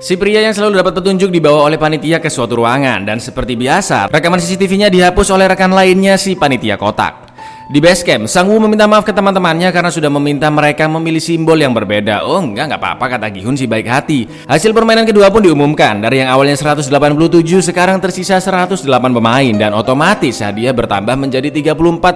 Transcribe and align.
Si 0.00 0.16
pria 0.16 0.40
yang 0.40 0.56
selalu 0.56 0.80
dapat 0.80 0.96
petunjuk 0.96 1.28
dibawa 1.28 1.68
oleh 1.68 1.76
panitia 1.76 2.24
ke 2.24 2.32
suatu 2.32 2.56
ruangan 2.56 3.04
dan 3.04 3.20
seperti 3.20 3.52
biasa, 3.52 4.08
rekaman 4.08 4.40
CCTV-nya 4.40 4.88
dihapus 4.88 5.28
oleh 5.28 5.44
rekan 5.44 5.76
lainnya 5.76 6.16
si 6.16 6.40
panitia 6.40 6.80
kotak. 6.80 7.29
Di 7.70 7.78
base 7.78 8.02
camp, 8.02 8.26
Sang 8.26 8.50
Woo 8.50 8.58
meminta 8.58 8.90
maaf 8.90 9.06
ke 9.06 9.14
teman-temannya 9.14 9.70
karena 9.70 9.94
sudah 9.94 10.10
meminta 10.10 10.50
mereka 10.50 10.90
memilih 10.90 11.22
simbol 11.22 11.54
yang 11.54 11.70
berbeda. 11.70 12.26
Oh 12.26 12.42
enggak, 12.42 12.66
enggak 12.66 12.82
apa-apa 12.82 13.14
kata 13.14 13.30
Gihun 13.30 13.54
si 13.54 13.70
baik 13.70 13.86
hati. 13.86 14.26
Hasil 14.26 14.74
permainan 14.74 15.06
kedua 15.06 15.30
pun 15.30 15.38
diumumkan. 15.38 16.02
Dari 16.02 16.18
yang 16.18 16.34
awalnya 16.34 16.58
187 16.58 16.90
sekarang 17.62 18.02
tersisa 18.02 18.42
108 18.42 18.90
pemain 18.90 19.54
dan 19.54 19.70
otomatis 19.70 20.42
hadiah 20.42 20.74
bertambah 20.74 21.14
menjadi 21.14 21.46
34,8 21.78 22.10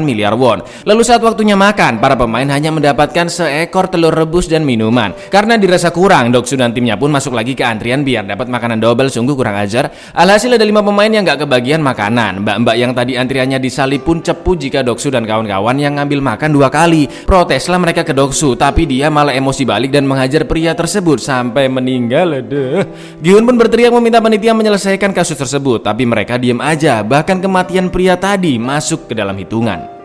miliar 0.00 0.32
won. 0.32 0.64
Lalu 0.88 1.02
saat 1.04 1.20
waktunya 1.20 1.52
makan, 1.52 2.00
para 2.00 2.16
pemain 2.16 2.48
hanya 2.48 2.72
mendapatkan 2.72 3.28
seekor 3.28 3.92
telur 3.92 4.16
rebus 4.16 4.48
dan 4.48 4.64
minuman. 4.64 5.12
Karena 5.28 5.60
dirasa 5.60 5.92
kurang, 5.92 6.32
Doksu 6.32 6.56
dan 6.56 6.72
timnya 6.72 6.96
pun 6.96 7.12
masuk 7.12 7.36
lagi 7.36 7.52
ke 7.52 7.60
antrian 7.60 8.08
biar 8.08 8.24
dapat 8.24 8.48
makanan 8.48 8.80
double 8.80 9.12
sungguh 9.12 9.36
kurang 9.36 9.60
ajar. 9.60 9.92
Alhasil 10.16 10.56
ada 10.56 10.64
lima 10.64 10.80
pemain 10.80 11.12
yang 11.12 11.28
nggak 11.28 11.44
kebagian 11.44 11.84
makanan. 11.84 12.40
Mbak-mbak 12.40 12.76
yang 12.80 12.96
tadi 12.96 13.20
antriannya 13.20 13.60
disalip 13.60 14.00
pun 14.00 14.24
cepu 14.24 14.56
jika 14.56 14.77
ketika 14.78 14.94
Doksu 14.94 15.10
dan 15.10 15.26
kawan-kawan 15.26 15.74
yang 15.74 15.98
ngambil 15.98 16.22
makan 16.22 16.54
dua 16.54 16.70
kali. 16.70 17.10
Proteslah 17.26 17.82
mereka 17.82 18.06
ke 18.06 18.14
Doksu, 18.14 18.54
tapi 18.54 18.86
dia 18.86 19.10
malah 19.10 19.34
emosi 19.34 19.66
balik 19.66 19.90
dan 19.90 20.06
menghajar 20.06 20.46
pria 20.46 20.70
tersebut 20.70 21.18
sampai 21.18 21.66
meninggal. 21.66 22.38
Aduh. 22.38 22.86
Gihun 23.18 23.42
pun 23.42 23.58
berteriak 23.58 23.90
meminta 23.90 24.22
panitia 24.22 24.54
menyelesaikan 24.54 25.10
kasus 25.10 25.34
tersebut, 25.34 25.82
tapi 25.82 26.06
mereka 26.06 26.38
diam 26.38 26.62
aja. 26.62 27.02
Bahkan 27.02 27.42
kematian 27.42 27.90
pria 27.90 28.14
tadi 28.14 28.54
masuk 28.54 29.10
ke 29.10 29.18
dalam 29.18 29.34
hitungan. 29.34 29.97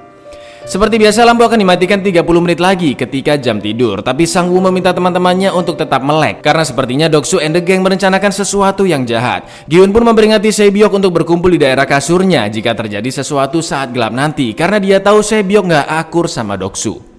Seperti 0.63 0.95
biasa 0.95 1.27
lampu 1.27 1.43
akan 1.43 1.59
dimatikan 1.59 1.99
30 1.99 2.23
menit 2.39 2.63
lagi 2.63 2.95
ketika 2.95 3.35
jam 3.35 3.59
tidur. 3.59 3.99
Tapi 3.99 4.23
Sang 4.23 4.47
Woo 4.47 4.63
meminta 4.63 4.95
teman-temannya 4.95 5.51
untuk 5.51 5.75
tetap 5.75 5.99
melek 5.99 6.39
Karena 6.39 6.63
sepertinya 6.63 7.07
Doksu 7.11 7.43
and 7.43 7.51
the 7.51 7.59
gang 7.59 7.83
merencanakan 7.83 8.31
sesuatu 8.31 8.87
yang 8.87 9.03
jahat. 9.03 9.43
Gyun 9.67 9.91
pun 9.91 10.07
memperingati 10.07 10.55
Sebyok 10.55 10.95
untuk 10.95 11.19
berkumpul 11.19 11.51
di 11.51 11.59
daerah 11.59 11.83
kasurnya 11.83 12.47
Jika 12.47 12.71
terjadi 12.79 13.11
sesuatu 13.11 13.59
saat 13.59 13.91
gelap 13.91 14.15
nanti 14.15 14.55
Karena 14.55 14.79
dia 14.79 14.97
tahu 15.03 15.19
Sebyok 15.19 15.63
nggak 15.67 15.87
akur 15.99 16.31
sama 16.31 16.55
Doksu 16.55 17.12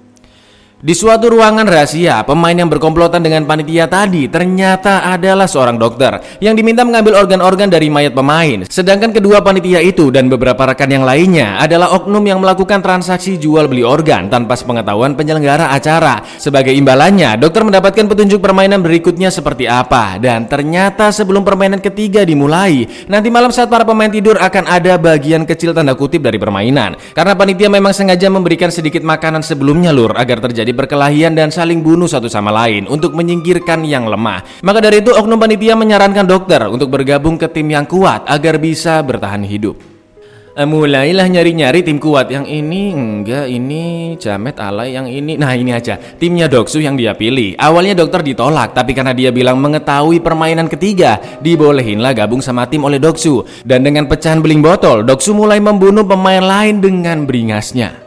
di 0.85 0.93
suatu 0.93 1.33
ruangan 1.33 1.65
rahasia, 1.65 2.29
pemain 2.29 2.53
yang 2.53 2.69
berkomplotan 2.69 3.25
dengan 3.25 3.49
panitia 3.49 3.89
tadi 3.89 4.29
ternyata 4.29 5.01
adalah 5.09 5.49
seorang 5.49 5.81
dokter 5.81 6.21
yang 6.45 6.53
diminta 6.53 6.85
mengambil 6.85 7.25
organ-organ 7.25 7.73
dari 7.73 7.89
mayat 7.89 8.13
pemain. 8.13 8.69
Sedangkan 8.69 9.09
kedua 9.17 9.41
panitia 9.41 9.81
itu 9.81 10.13
dan 10.13 10.29
beberapa 10.29 10.61
rekan 10.69 10.93
yang 10.93 11.09
lainnya 11.09 11.57
adalah 11.57 11.97
oknum 11.97 12.21
yang 12.29 12.37
melakukan 12.45 12.85
transaksi 12.85 13.41
jual 13.41 13.65
beli 13.65 13.81
organ 13.81 14.29
tanpa 14.29 14.61
sepengetahuan 14.61 15.17
penyelenggara 15.17 15.73
acara. 15.73 16.21
Sebagai 16.37 16.77
imbalannya, 16.77 17.41
dokter 17.41 17.65
mendapatkan 17.65 18.05
petunjuk 18.05 18.45
permainan 18.45 18.85
berikutnya 18.85 19.33
seperti 19.33 19.65
apa 19.65 20.21
dan 20.21 20.53
ternyata 20.53 21.09
sebelum 21.09 21.49
permainan 21.49 21.81
ketiga 21.81 22.29
dimulai, 22.29 23.09
nanti 23.09 23.33
malam 23.33 23.49
saat 23.49 23.73
para 23.73 23.89
pemain 23.89 24.13
tidur 24.13 24.37
akan 24.37 24.69
ada 24.69 25.01
bagian 25.01 25.49
kecil 25.49 25.73
tanda 25.73 25.97
kutip 25.97 26.21
dari 26.21 26.37
permainan. 26.37 27.01
Karena 27.17 27.33
panitia 27.33 27.73
memang 27.73 27.97
sengaja 27.97 28.29
memberikan 28.29 28.69
sedikit 28.69 29.01
makanan 29.01 29.41
sebelumnya 29.41 29.89
lur 29.89 30.13
agar 30.13 30.45
terjadi 30.45 30.74
berkelahian 30.75 31.33
dan 31.39 31.55
saling 31.55 31.81
bunuh 31.81 32.11
satu 32.11 32.27
sama 32.27 32.51
lain 32.51 32.91
untuk 32.91 33.15
menyingkirkan 33.15 33.87
yang 33.87 34.11
lemah. 34.11 34.43
Maka 34.61 34.83
dari 34.83 35.01
itu 35.01 35.15
oknum 35.15 35.39
panitia 35.39 35.79
menyarankan 35.79 36.27
dokter 36.27 36.67
untuk 36.67 36.91
bergabung 36.91 37.39
ke 37.39 37.47
tim 37.49 37.71
yang 37.71 37.87
kuat 37.87 38.27
agar 38.27 38.59
bisa 38.59 38.99
bertahan 39.01 39.47
hidup. 39.47 39.95
Eh, 40.55 40.63
mulailah 40.63 41.27
nyari-nyari 41.27 41.83
tim 41.83 41.99
kuat. 41.99 42.31
Yang 42.31 42.47
ini 42.47 42.95
enggak 42.95 43.51
ini 43.51 44.15
Jamet 44.15 44.55
alay 44.63 44.95
yang 44.95 45.11
ini. 45.11 45.35
Nah 45.35 45.51
ini 45.51 45.75
aja. 45.75 45.99
Timnya 45.99 46.47
Doksu 46.47 46.79
yang 46.79 46.95
dia 46.95 47.11
pilih. 47.11 47.59
Awalnya 47.59 47.99
dokter 47.99 48.23
ditolak 48.23 48.71
tapi 48.71 48.95
karena 48.95 49.11
dia 49.11 49.35
bilang 49.35 49.59
mengetahui 49.59 50.23
permainan 50.23 50.71
ketiga 50.71 51.19
dibolehinlah 51.43 52.15
gabung 52.15 52.39
sama 52.39 52.71
tim 52.71 52.87
oleh 52.87 53.03
Doksu. 53.03 53.43
Dan 53.67 53.83
dengan 53.83 54.07
pecahan 54.07 54.39
beling 54.39 54.63
botol 54.63 55.03
Doksu 55.03 55.35
mulai 55.35 55.59
membunuh 55.59 56.07
pemain 56.07 56.47
lain 56.47 56.79
dengan 56.79 57.27
beringasnya 57.27 58.05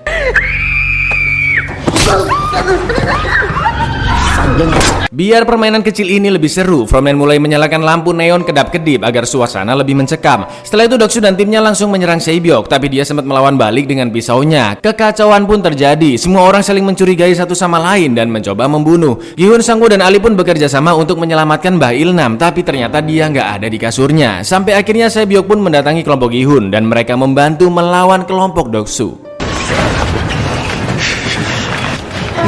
Biar 5.13 5.45
permainan 5.45 5.85
kecil 5.85 6.09
ini 6.09 6.33
lebih 6.33 6.49
seru, 6.49 6.89
Frontman 6.89 7.21
mulai 7.21 7.37
menyalakan 7.37 7.85
lampu 7.85 8.17
neon 8.17 8.45
kedap-kedip 8.49 9.05
agar 9.05 9.29
suasana 9.29 9.77
lebih 9.77 9.93
mencekam. 9.93 10.49
Setelah 10.65 10.89
itu 10.89 10.97
Doksu 10.97 11.21
dan 11.21 11.37
timnya 11.37 11.61
langsung 11.61 11.93
menyerang 11.93 12.17
Seibyok, 12.17 12.65
tapi 12.69 12.89
dia 12.89 13.05
sempat 13.05 13.29
melawan 13.29 13.61
balik 13.61 13.85
dengan 13.85 14.09
pisaunya. 14.09 14.81
Kekacauan 14.81 15.45
pun 15.45 15.61
terjadi, 15.61 16.17
semua 16.17 16.49
orang 16.49 16.65
saling 16.65 16.85
mencurigai 16.85 17.33
satu 17.37 17.53
sama 17.53 17.77
lain 17.77 18.17
dan 18.17 18.33
mencoba 18.33 18.65
membunuh. 18.69 19.21
Gihun, 19.37 19.61
Sangwoo, 19.61 19.93
dan 19.93 20.01
Ali 20.01 20.17
pun 20.17 20.33
bekerja 20.33 20.65
sama 20.65 20.97
untuk 20.97 21.21
menyelamatkan 21.21 21.77
Mbah 21.77 21.93
Ilnam, 21.93 22.41
tapi 22.41 22.65
ternyata 22.65 23.05
dia 23.05 23.29
nggak 23.29 23.61
ada 23.61 23.67
di 23.69 23.77
kasurnya. 23.77 24.41
Sampai 24.41 24.77
akhirnya 24.77 25.13
Seibyok 25.13 25.45
pun 25.45 25.59
mendatangi 25.61 26.01
kelompok 26.01 26.33
Gihun 26.33 26.73
dan 26.73 26.89
mereka 26.89 27.17
membantu 27.21 27.69
melawan 27.69 28.25
kelompok 28.25 28.73
Doksu. 28.73 29.33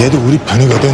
얘도 0.00 0.18
우리 0.26 0.38
편이거든. 0.38 0.90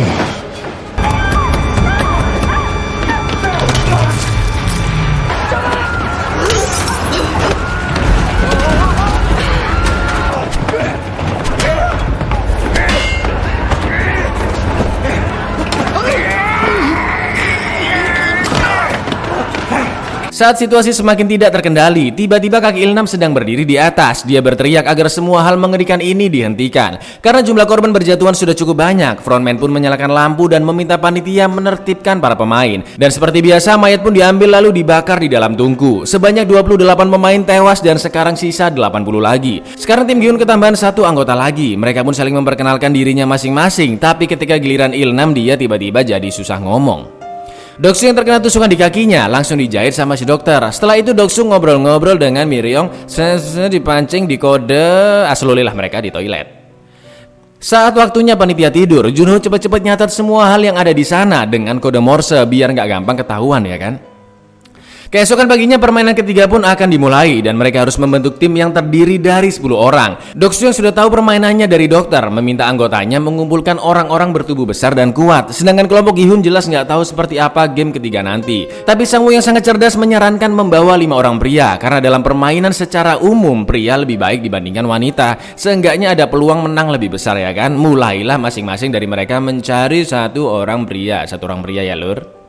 Saat 20.35 20.59
situasi 20.59 20.91
semakin 20.91 21.31
tidak 21.31 21.55
terkendali, 21.55 22.11
tiba-tiba 22.11 22.59
kaki 22.59 22.83
Ilnam 22.83 23.07
sedang 23.07 23.31
berdiri 23.31 23.63
di 23.63 23.79
atas. 23.79 24.27
Dia 24.27 24.43
berteriak 24.43 24.83
agar 24.83 25.07
semua 25.07 25.39
hal 25.47 25.55
mengerikan 25.55 26.03
ini 26.03 26.27
dihentikan. 26.27 26.99
Karena 27.23 27.39
jumlah 27.39 27.63
korban 27.63 27.95
berjatuhan 27.95 28.35
sudah 28.35 28.51
cukup 28.51 28.83
banyak, 28.83 29.23
frontman 29.23 29.55
pun 29.55 29.71
menyalakan 29.71 30.11
lampu 30.11 30.51
dan 30.51 30.67
meminta 30.67 30.99
panitia 30.99 31.47
menertibkan 31.47 32.19
para 32.19 32.35
pemain. 32.35 32.83
Dan 32.99 33.15
seperti 33.15 33.39
biasa, 33.39 33.79
mayat 33.79 34.03
pun 34.03 34.11
diambil 34.11 34.59
lalu 34.59 34.83
dibakar 34.83 35.23
di 35.23 35.31
dalam 35.31 35.55
tungku. 35.55 36.03
Sebanyak 36.03 36.43
28 36.43 36.83
pemain 37.07 37.39
tewas 37.39 37.79
dan 37.79 37.95
sekarang 37.95 38.35
sisa 38.35 38.67
80 38.67 39.23
lagi. 39.23 39.63
Sekarang 39.79 40.03
tim 40.03 40.19
Gyun 40.19 40.35
ketambahan 40.35 40.75
satu 40.75 41.07
anggota 41.07 41.31
lagi. 41.31 41.79
Mereka 41.79 42.03
pun 42.03 42.11
saling 42.11 42.35
memperkenalkan 42.35 42.91
dirinya 42.91 43.23
masing-masing, 43.23 43.95
tapi 44.03 44.27
ketika 44.27 44.59
giliran 44.59 44.91
Ilnam 44.91 45.31
dia 45.31 45.55
tiba-tiba 45.55 46.03
jadi 46.03 46.27
susah 46.27 46.59
ngomong. 46.59 47.14
Doksu 47.75 48.07
yang 48.07 48.15
terkena 48.15 48.39
tusukan 48.39 48.71
di 48.71 48.79
kakinya 48.79 49.27
langsung 49.27 49.59
dijahit 49.59 49.91
sama 49.91 50.15
si 50.15 50.23
dokter. 50.23 50.63
Setelah 50.71 50.95
itu 50.95 51.11
Doksu 51.11 51.43
ngobrol-ngobrol 51.43 52.15
dengan 52.15 52.47
Miryong, 52.47 53.11
dipancing 53.67 54.23
di 54.31 54.39
kode 54.39 55.27
aslulilah 55.27 55.75
mereka 55.75 55.99
di 55.99 56.07
toilet. 56.07 56.47
Saat 57.59 57.99
waktunya 57.99 58.39
panitia 58.39 58.71
tidur, 58.71 59.11
Junho 59.11 59.35
cepat-cepat 59.43 59.81
nyatat 59.83 60.07
semua 60.07 60.55
hal 60.55 60.63
yang 60.63 60.79
ada 60.79 60.95
di 60.95 61.03
sana 61.03 61.43
dengan 61.43 61.83
kode 61.83 61.99
Morse 61.99 62.39
biar 62.47 62.71
nggak 62.71 62.87
gampang 62.87 63.19
ketahuan 63.19 63.67
ya 63.67 63.75
kan. 63.75 64.14
Keesokan 65.15 65.47
paginya 65.47 65.79
permainan 65.79 66.11
ketiga 66.11 66.43
pun 66.43 66.67
akan 66.67 66.91
dimulai 66.91 67.39
dan 67.39 67.55
mereka 67.55 67.87
harus 67.87 67.95
membentuk 67.95 68.35
tim 68.35 68.51
yang 68.51 68.75
terdiri 68.75 69.15
dari 69.15 69.47
10 69.47 69.63
orang. 69.71 70.19
Doksu 70.35 70.67
yang 70.67 70.75
sudah 70.75 70.91
tahu 70.91 71.07
permainannya 71.07 71.71
dari 71.71 71.87
dokter 71.87 72.19
meminta 72.27 72.67
anggotanya 72.67 73.23
mengumpulkan 73.23 73.79
orang-orang 73.79 74.35
bertubuh 74.35 74.67
besar 74.67 74.91
dan 74.91 75.15
kuat. 75.15 75.55
Sedangkan 75.55 75.87
kelompok 75.87 76.19
Gihun 76.19 76.43
jelas 76.43 76.67
nggak 76.67 76.91
tahu 76.91 77.07
seperti 77.07 77.39
apa 77.39 77.63
game 77.71 77.95
ketiga 77.95 78.19
nanti. 78.27 78.67
Tapi 78.67 79.07
Sang 79.07 79.23
Woo 79.23 79.31
yang 79.31 79.39
sangat 79.39 79.63
cerdas 79.63 79.95
menyarankan 79.95 80.51
membawa 80.51 80.99
lima 80.99 81.15
orang 81.15 81.39
pria 81.39 81.79
karena 81.79 82.03
dalam 82.03 82.19
permainan 82.19 82.75
secara 82.75 83.15
umum 83.15 83.63
pria 83.63 83.95
lebih 83.95 84.19
baik 84.19 84.43
dibandingkan 84.43 84.83
wanita. 84.83 85.55
Seenggaknya 85.55 86.11
ada 86.11 86.27
peluang 86.27 86.67
menang 86.67 86.91
lebih 86.91 87.15
besar 87.15 87.39
ya 87.39 87.55
kan. 87.55 87.71
Mulailah 87.71 88.35
masing-masing 88.35 88.91
dari 88.91 89.07
mereka 89.07 89.39
mencari 89.39 90.03
satu 90.03 90.43
orang 90.43 90.83
pria, 90.83 91.23
satu 91.23 91.47
orang 91.47 91.63
pria 91.63 91.87
ya 91.87 91.95
lur. 91.95 92.44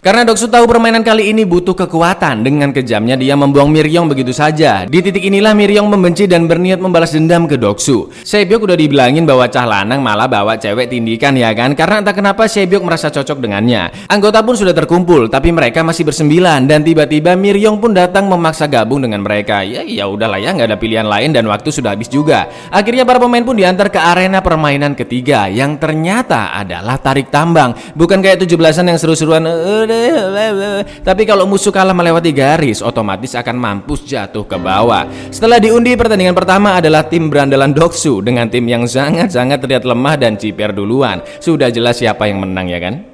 Karena 0.00 0.24
Doksu 0.24 0.48
tahu 0.48 0.64
permainan 0.64 1.04
kali 1.04 1.28
ini 1.28 1.44
butuh 1.44 1.76
kekuatan, 1.76 2.40
dengan 2.40 2.72
kejamnya 2.72 3.20
dia 3.20 3.36
membuang 3.36 3.68
Miryong 3.68 4.08
begitu 4.08 4.32
saja. 4.32 4.88
Di 4.88 5.04
titik 5.04 5.20
inilah 5.20 5.52
Miryong 5.52 5.84
membenci 5.92 6.24
dan 6.24 6.48
berniat 6.48 6.80
membalas 6.80 7.12
dendam 7.12 7.44
ke 7.44 7.60
Doksu. 7.60 8.08
Sebyok 8.24 8.64
udah 8.64 8.80
dibilangin 8.80 9.28
bahwa 9.28 9.44
cah 9.52 9.68
lanang 9.68 10.00
malah 10.00 10.24
bawa 10.24 10.56
cewek 10.56 10.88
tindikan 10.88 11.36
ya 11.36 11.52
kan? 11.52 11.76
Karena 11.76 12.00
entah 12.00 12.16
kenapa 12.16 12.48
Sebyok 12.48 12.80
merasa 12.80 13.12
cocok 13.12 13.44
dengannya. 13.44 13.92
Anggota 14.08 14.40
pun 14.40 14.56
sudah 14.56 14.72
terkumpul, 14.72 15.28
tapi 15.28 15.52
mereka 15.52 15.84
masih 15.84 16.08
bersembilan 16.08 16.64
dan 16.64 16.80
tiba-tiba 16.80 17.36
Miryong 17.36 17.76
pun 17.76 17.92
datang 17.92 18.24
memaksa 18.24 18.72
gabung 18.72 19.04
dengan 19.04 19.20
mereka. 19.20 19.60
Ya 19.68 19.84
ya 19.84 20.08
udahlah 20.08 20.40
ya, 20.40 20.56
nggak 20.56 20.68
ada 20.72 20.78
pilihan 20.80 21.04
lain 21.04 21.36
dan 21.36 21.44
waktu 21.44 21.68
sudah 21.68 21.92
habis 21.92 22.08
juga. 22.08 22.48
Akhirnya 22.72 23.04
para 23.04 23.20
pemain 23.20 23.44
pun 23.44 23.52
diantar 23.52 23.92
ke 23.92 24.00
arena 24.00 24.40
permainan 24.40 24.96
ketiga 24.96 25.44
yang 25.52 25.76
ternyata 25.76 26.56
adalah 26.56 26.96
tarik 26.96 27.28
tambang. 27.28 27.76
Bukan 27.92 28.24
kayak 28.24 28.48
17-an 28.48 28.96
yang 28.96 28.96
seru-seruan 28.96 29.44
tapi 31.08 31.22
kalau 31.28 31.44
musuh 31.44 31.72
kalah 31.72 31.94
melewati 31.94 32.32
garis, 32.32 32.80
otomatis 32.80 33.36
akan 33.36 33.56
mampus 33.56 34.04
jatuh 34.04 34.44
ke 34.44 34.56
bawah. 34.56 35.06
Setelah 35.28 35.60
diundi, 35.60 35.94
pertandingan 35.94 36.36
pertama 36.36 36.78
adalah 36.78 37.06
tim 37.06 37.28
berandalan 37.28 37.72
Doksu 37.72 38.24
dengan 38.24 38.48
tim 38.48 38.66
yang 38.66 38.84
sangat-sangat 38.88 39.60
terlihat 39.62 39.84
lemah 39.84 40.16
dan 40.16 40.36
ciper 40.36 40.72
duluan. 40.72 41.22
Sudah 41.38 41.68
jelas 41.68 42.00
siapa 42.00 42.26
yang 42.26 42.42
menang 42.42 42.66
ya 42.68 42.80
kan? 42.80 43.10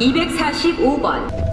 245번 0.00 1.47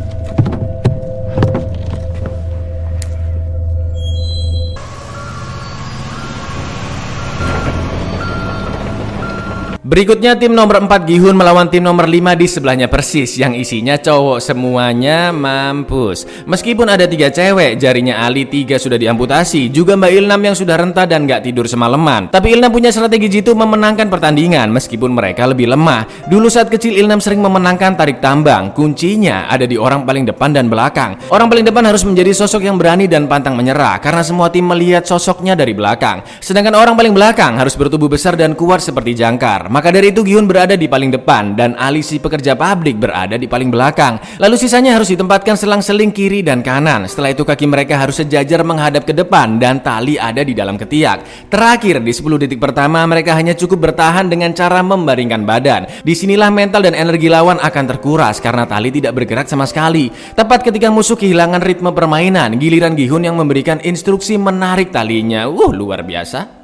Berikutnya 9.85 10.33
tim 10.33 10.57
nomor 10.57 10.81
4 10.81 11.05
Gihun 11.05 11.37
melawan 11.37 11.69
tim 11.69 11.85
nomor 11.85 12.09
5 12.09 12.33
di 12.33 12.49
sebelahnya 12.49 12.89
persis 12.89 13.37
yang 13.37 13.53
isinya 13.53 13.93
cowok 14.01 14.41
semuanya 14.41 15.29
mampus. 15.29 16.25
Meskipun 16.49 16.89
ada 16.89 17.05
tiga 17.05 17.29
cewek, 17.29 17.77
jarinya 17.77 18.25
Ali 18.25 18.49
tiga 18.49 18.81
sudah 18.81 18.97
diamputasi, 18.97 19.69
juga 19.69 19.93
Mbak 19.93 20.09
Ilnam 20.17 20.41
yang 20.41 20.57
sudah 20.57 20.81
renta 20.81 21.05
dan 21.05 21.29
gak 21.29 21.45
tidur 21.45 21.69
semalaman. 21.69 22.33
Tapi 22.33 22.57
Ilnam 22.57 22.73
punya 22.73 22.89
strategi 22.89 23.29
jitu 23.29 23.53
memenangkan 23.53 24.09
pertandingan 24.09 24.73
meskipun 24.73 25.13
mereka 25.13 25.45
lebih 25.45 25.69
lemah. 25.69 26.33
Dulu 26.33 26.49
saat 26.49 26.73
kecil 26.73 26.97
Ilnam 26.97 27.21
sering 27.21 27.45
memenangkan 27.45 27.93
tarik 27.93 28.25
tambang, 28.25 28.73
kuncinya 28.73 29.45
ada 29.45 29.69
di 29.69 29.77
orang 29.77 30.01
paling 30.01 30.25
depan 30.25 30.49
dan 30.49 30.65
belakang. 30.65 31.13
Orang 31.29 31.45
paling 31.45 31.61
depan 31.61 31.85
harus 31.85 32.01
menjadi 32.01 32.33
sosok 32.33 32.65
yang 32.65 32.81
berani 32.81 33.05
dan 33.05 33.29
pantang 33.29 33.53
menyerah 33.53 34.01
karena 34.01 34.25
semua 34.25 34.49
tim 34.49 34.65
melihat 34.65 35.05
sosoknya 35.05 35.53
dari 35.53 35.77
belakang. 35.77 36.25
Sedangkan 36.41 36.73
orang 36.73 36.97
paling 36.97 37.13
belakang 37.13 37.53
harus 37.61 37.77
bertubuh 37.77 38.09
besar 38.09 38.33
dan 38.33 38.57
kuat 38.57 38.81
seperti 38.81 39.13
jangkar. 39.13 39.74
Maka 39.75 39.91
dari 39.91 40.15
itu 40.15 40.23
Giun 40.23 40.47
berada 40.47 40.79
di 40.79 40.87
paling 40.87 41.11
depan 41.11 41.51
dan 41.51 41.75
Ali 41.75 41.99
si 41.99 42.15
pekerja 42.15 42.55
pabrik 42.55 42.95
berada 42.95 43.35
di 43.35 43.43
paling 43.43 43.67
belakang. 43.67 44.39
Lalu 44.39 44.55
sisanya 44.55 44.95
harus 44.95 45.11
ditempatkan 45.11 45.59
selang-seling 45.59 46.15
kiri 46.15 46.39
dan 46.39 46.63
kanan. 46.63 47.03
Setelah 47.11 47.35
itu 47.35 47.43
kaki 47.43 47.67
mereka 47.67 47.99
harus 47.99 48.23
sejajar 48.23 48.63
menghadap 48.63 49.03
ke 49.03 49.11
depan 49.11 49.59
dan 49.59 49.83
tali 49.83 50.15
ada 50.15 50.47
di 50.47 50.55
dalam 50.55 50.79
ketiak. 50.79 51.51
Terakhir 51.51 51.99
di 51.99 52.15
10 52.15 52.47
detik 52.47 52.63
pertama 52.63 53.03
mereka 53.03 53.35
hanya 53.35 53.51
cukup 53.51 53.91
bertahan 53.91 54.31
dengan 54.31 54.55
cara 54.55 54.79
membaringkan 54.79 55.43
badan. 55.43 55.91
Di 56.07 56.15
sinilah 56.15 56.55
mental 56.55 56.87
dan 56.87 56.95
energi 56.95 57.27
lawan 57.27 57.59
akan 57.59 57.83
terkuras 57.91 58.39
karena 58.39 58.63
tali 58.63 58.95
tidak 58.95 59.11
bergerak 59.11 59.51
sama 59.51 59.67
sekali. 59.67 60.07
Tepat 60.39 60.71
ketika 60.71 60.87
musuh 60.87 61.19
kehilangan 61.19 61.59
ritme 61.59 61.91
permainan, 61.91 62.55
giliran 62.63 62.95
Gihun 62.95 63.27
yang 63.27 63.35
memberikan 63.35 63.83
instruksi 63.83 64.39
menarik 64.39 64.95
talinya. 64.95 65.51
Uh, 65.51 65.75
luar 65.75 65.99
biasa. 66.07 66.63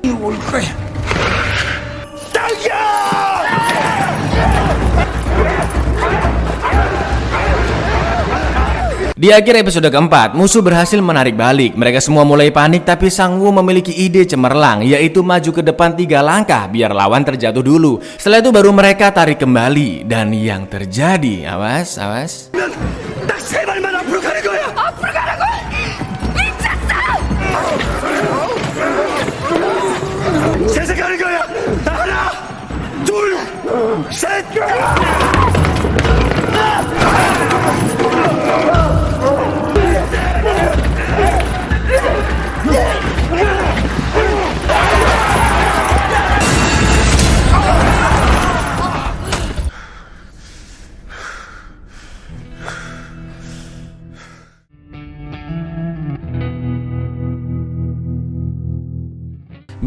Di 9.21 9.29
akhir 9.29 9.53
episode 9.61 9.85
keempat, 9.85 10.33
musuh 10.33 10.65
berhasil 10.65 10.97
menarik 10.97 11.37
balik. 11.37 11.77
Mereka 11.77 12.01
semua 12.01 12.25
mulai 12.25 12.49
panik, 12.49 12.89
tapi 12.89 13.05
Sang 13.13 13.37
Wu 13.37 13.53
memiliki 13.53 13.93
ide 13.93 14.25
cemerlang, 14.25 14.81
yaitu 14.81 15.21
maju 15.21 15.45
ke 15.53 15.61
depan 15.61 15.93
tiga 15.93 16.25
langkah 16.25 16.65
biar 16.65 16.89
lawan 16.89 17.21
terjatuh 17.21 17.61
dulu. 17.61 18.01
Setelah 18.17 18.41
itu 18.41 18.49
baru 18.49 18.73
mereka 18.73 19.13
tarik 19.13 19.37
kembali. 19.37 20.09
Dan 20.09 20.33
yang 20.33 20.65
terjadi, 20.65 21.53
awas, 21.53 22.01
awas. 22.01 22.49
Get 34.61 34.69
out! 34.69 35.10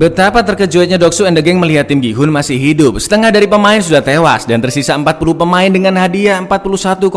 Betapa 0.05 0.45
terkejutnya 0.45 1.01
Doksu 1.01 1.25
and 1.25 1.33
the 1.33 1.41
Gang 1.41 1.57
melihat 1.57 1.89
tim 1.89 1.97
Gihun 1.97 2.29
masih 2.29 2.61
hidup. 2.61 3.01
Setengah 3.01 3.33
dari 3.33 3.49
pemain 3.49 3.81
sudah 3.81 4.05
tewas 4.05 4.45
dan 4.45 4.61
tersisa 4.61 4.93
40 4.93 5.17
pemain 5.33 5.73
dengan 5.73 5.97
hadiah 5.97 6.45
41,6 6.45 7.09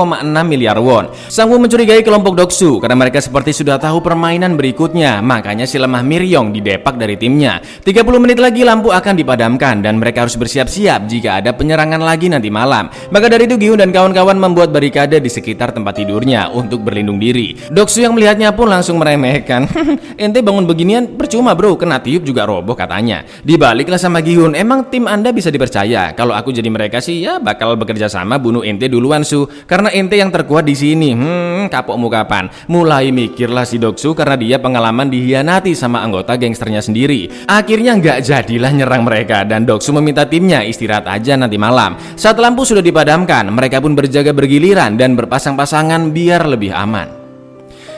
miliar 0.47 0.79
won. 0.79 1.11
Sang 1.27 1.51
Woo 1.51 1.59
mencurigai 1.59 1.99
kelompok 1.99 2.39
Doksu 2.39 2.79
karena 2.79 2.95
mereka 2.95 3.19
seperti 3.19 3.51
sudah 3.51 3.75
tahu 3.75 3.99
permainan 3.99 4.55
berikutnya. 4.55 5.19
Makanya 5.19 5.67
si 5.67 5.75
lemah 5.75 5.99
Miryong 5.99 6.55
didepak 6.55 6.95
dari 6.95 7.19
timnya. 7.19 7.59
30 7.59 8.23
menit 8.23 8.39
lagi 8.39 8.63
lampu 8.63 8.95
akan 8.95 9.19
dipadamkan 9.19 9.83
dan 9.83 9.99
mereka 9.99 10.23
harus 10.23 10.39
bersiap-siap 10.39 11.11
jika 11.11 11.43
ada 11.43 11.51
penyerangan 11.51 11.99
lagi 11.99 12.31
nanti 12.31 12.47
malam. 12.47 12.87
Maka 13.11 13.27
dari 13.27 13.51
itu 13.51 13.59
Gihun 13.59 13.83
dan 13.83 13.91
kawan-kawan 13.91 14.39
membuat 14.39 14.71
barikade 14.71 15.19
di 15.19 15.27
sekitar 15.27 15.75
tempat 15.75 15.99
tidurnya 15.99 16.55
untuk 16.55 16.87
berlindung 16.87 17.19
diri. 17.19 17.51
Doksu 17.67 18.07
yang 18.07 18.15
melihatnya 18.15 18.55
pun 18.55 18.71
langsung 18.71 18.95
meremehkan. 18.95 19.67
Ente 20.23 20.39
bangun 20.39 20.63
beginian 20.63 21.19
percuma 21.19 21.51
bro, 21.51 21.75
kena 21.75 21.99
tiup 21.99 22.23
juga 22.23 22.47
roboh 22.47 22.76
katanya. 22.77 23.25
Dibaliklah 23.41 23.97
sama 23.97 24.21
Gihun, 24.21 24.53
emang 24.53 24.87
tim 24.93 25.09
anda 25.09 25.33
bisa 25.33 25.49
dipercaya? 25.49 26.13
Kalau 26.13 26.37
aku 26.37 26.53
jadi 26.53 26.69
mereka 26.69 27.01
sih 27.01 27.25
ya 27.25 27.41
bakal 27.41 27.73
bekerja 27.73 28.05
sama 28.05 28.37
bunuh 28.37 28.61
ente 28.61 28.85
duluan 28.85 29.25
su, 29.25 29.49
karena 29.65 29.89
ente 29.89 30.15
yang 30.15 30.29
terkuat 30.29 30.69
di 30.69 30.77
sini. 30.77 31.17
Hmm, 31.17 31.65
kapokmu 31.73 32.07
kapan? 32.13 32.53
Mulai 32.69 33.09
mikirlah 33.09 33.65
si 33.65 33.81
Doksu 33.81 34.13
karena 34.13 34.37
dia 34.37 34.61
pengalaman 34.61 35.09
dihianati 35.09 35.73
sama 35.73 36.05
anggota 36.05 36.37
gangsternya 36.37 36.85
sendiri. 36.85 37.49
Akhirnya 37.49 37.97
nggak 37.97 38.21
jadilah 38.21 38.69
nyerang 38.69 39.01
mereka 39.01 39.41
dan 39.41 39.65
Doksu 39.65 39.89
meminta 39.97 40.29
timnya 40.29 40.61
istirahat 40.61 41.09
aja 41.09 41.33
nanti 41.33 41.57
malam. 41.57 41.97
Saat 42.13 42.37
lampu 42.37 42.61
sudah 42.61 42.85
dipadamkan, 42.85 43.49
mereka 43.49 43.81
pun 43.81 43.97
berjaga 43.97 44.29
bergiliran 44.31 44.93
dan 44.99 45.17
berpasang-pasangan 45.17 46.13
biar 46.13 46.45
lebih 46.45 46.69
aman. 46.69 47.26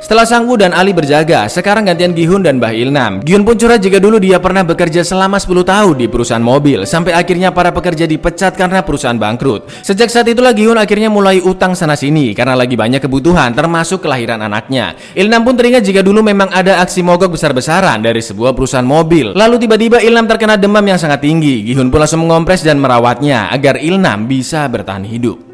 Setelah 0.09 0.25
Sang 0.25 0.49
Woo 0.49 0.57
dan 0.57 0.73
Ali 0.73 0.89
berjaga, 0.89 1.45
sekarang 1.45 1.85
gantian 1.85 2.17
Gihun 2.17 2.41
dan 2.41 2.57
Bah 2.57 2.73
Ilnam. 2.73 3.21
Gihun 3.21 3.45
pun 3.45 3.53
curhat 3.53 3.77
jika 3.77 4.01
dulu 4.01 4.17
dia 4.17 4.41
pernah 4.41 4.65
bekerja 4.65 5.05
selama 5.05 5.37
10 5.37 5.61
tahun 5.61 6.01
di 6.01 6.09
perusahaan 6.09 6.41
mobil, 6.41 6.81
sampai 6.81 7.13
akhirnya 7.13 7.53
para 7.53 7.69
pekerja 7.69 8.09
dipecat 8.09 8.57
karena 8.57 8.81
perusahaan 8.81 9.13
bangkrut. 9.13 9.69
Sejak 9.85 10.09
saat 10.09 10.25
itulah 10.25 10.49
Gihun 10.57 10.81
akhirnya 10.81 11.13
mulai 11.13 11.37
utang 11.45 11.77
sana-sini 11.77 12.33
karena 12.33 12.57
lagi 12.57 12.73
banyak 12.73 13.05
kebutuhan, 13.05 13.53
termasuk 13.53 14.01
kelahiran 14.01 14.41
anaknya. 14.41 14.97
Ilnam 15.13 15.45
pun 15.45 15.53
teringat 15.53 15.85
jika 15.85 16.01
dulu 16.01 16.25
memang 16.25 16.49
ada 16.57 16.81
aksi 16.81 17.05
mogok 17.05 17.37
besar-besaran 17.37 18.01
dari 18.01 18.25
sebuah 18.25 18.57
perusahaan 18.57 18.81
mobil. 18.81 19.37
Lalu 19.37 19.61
tiba-tiba 19.61 20.01
Ilnam 20.01 20.25
terkena 20.25 20.57
demam 20.57 20.89
yang 20.89 20.97
sangat 20.97 21.21
tinggi. 21.21 21.61
Gihun 21.69 21.93
pun 21.93 22.01
langsung 22.01 22.25
mengompres 22.25 22.65
dan 22.65 22.81
merawatnya 22.81 23.53
agar 23.53 23.77
Ilnam 23.77 24.25
bisa 24.25 24.65
bertahan 24.73 25.05
hidup. 25.05 25.48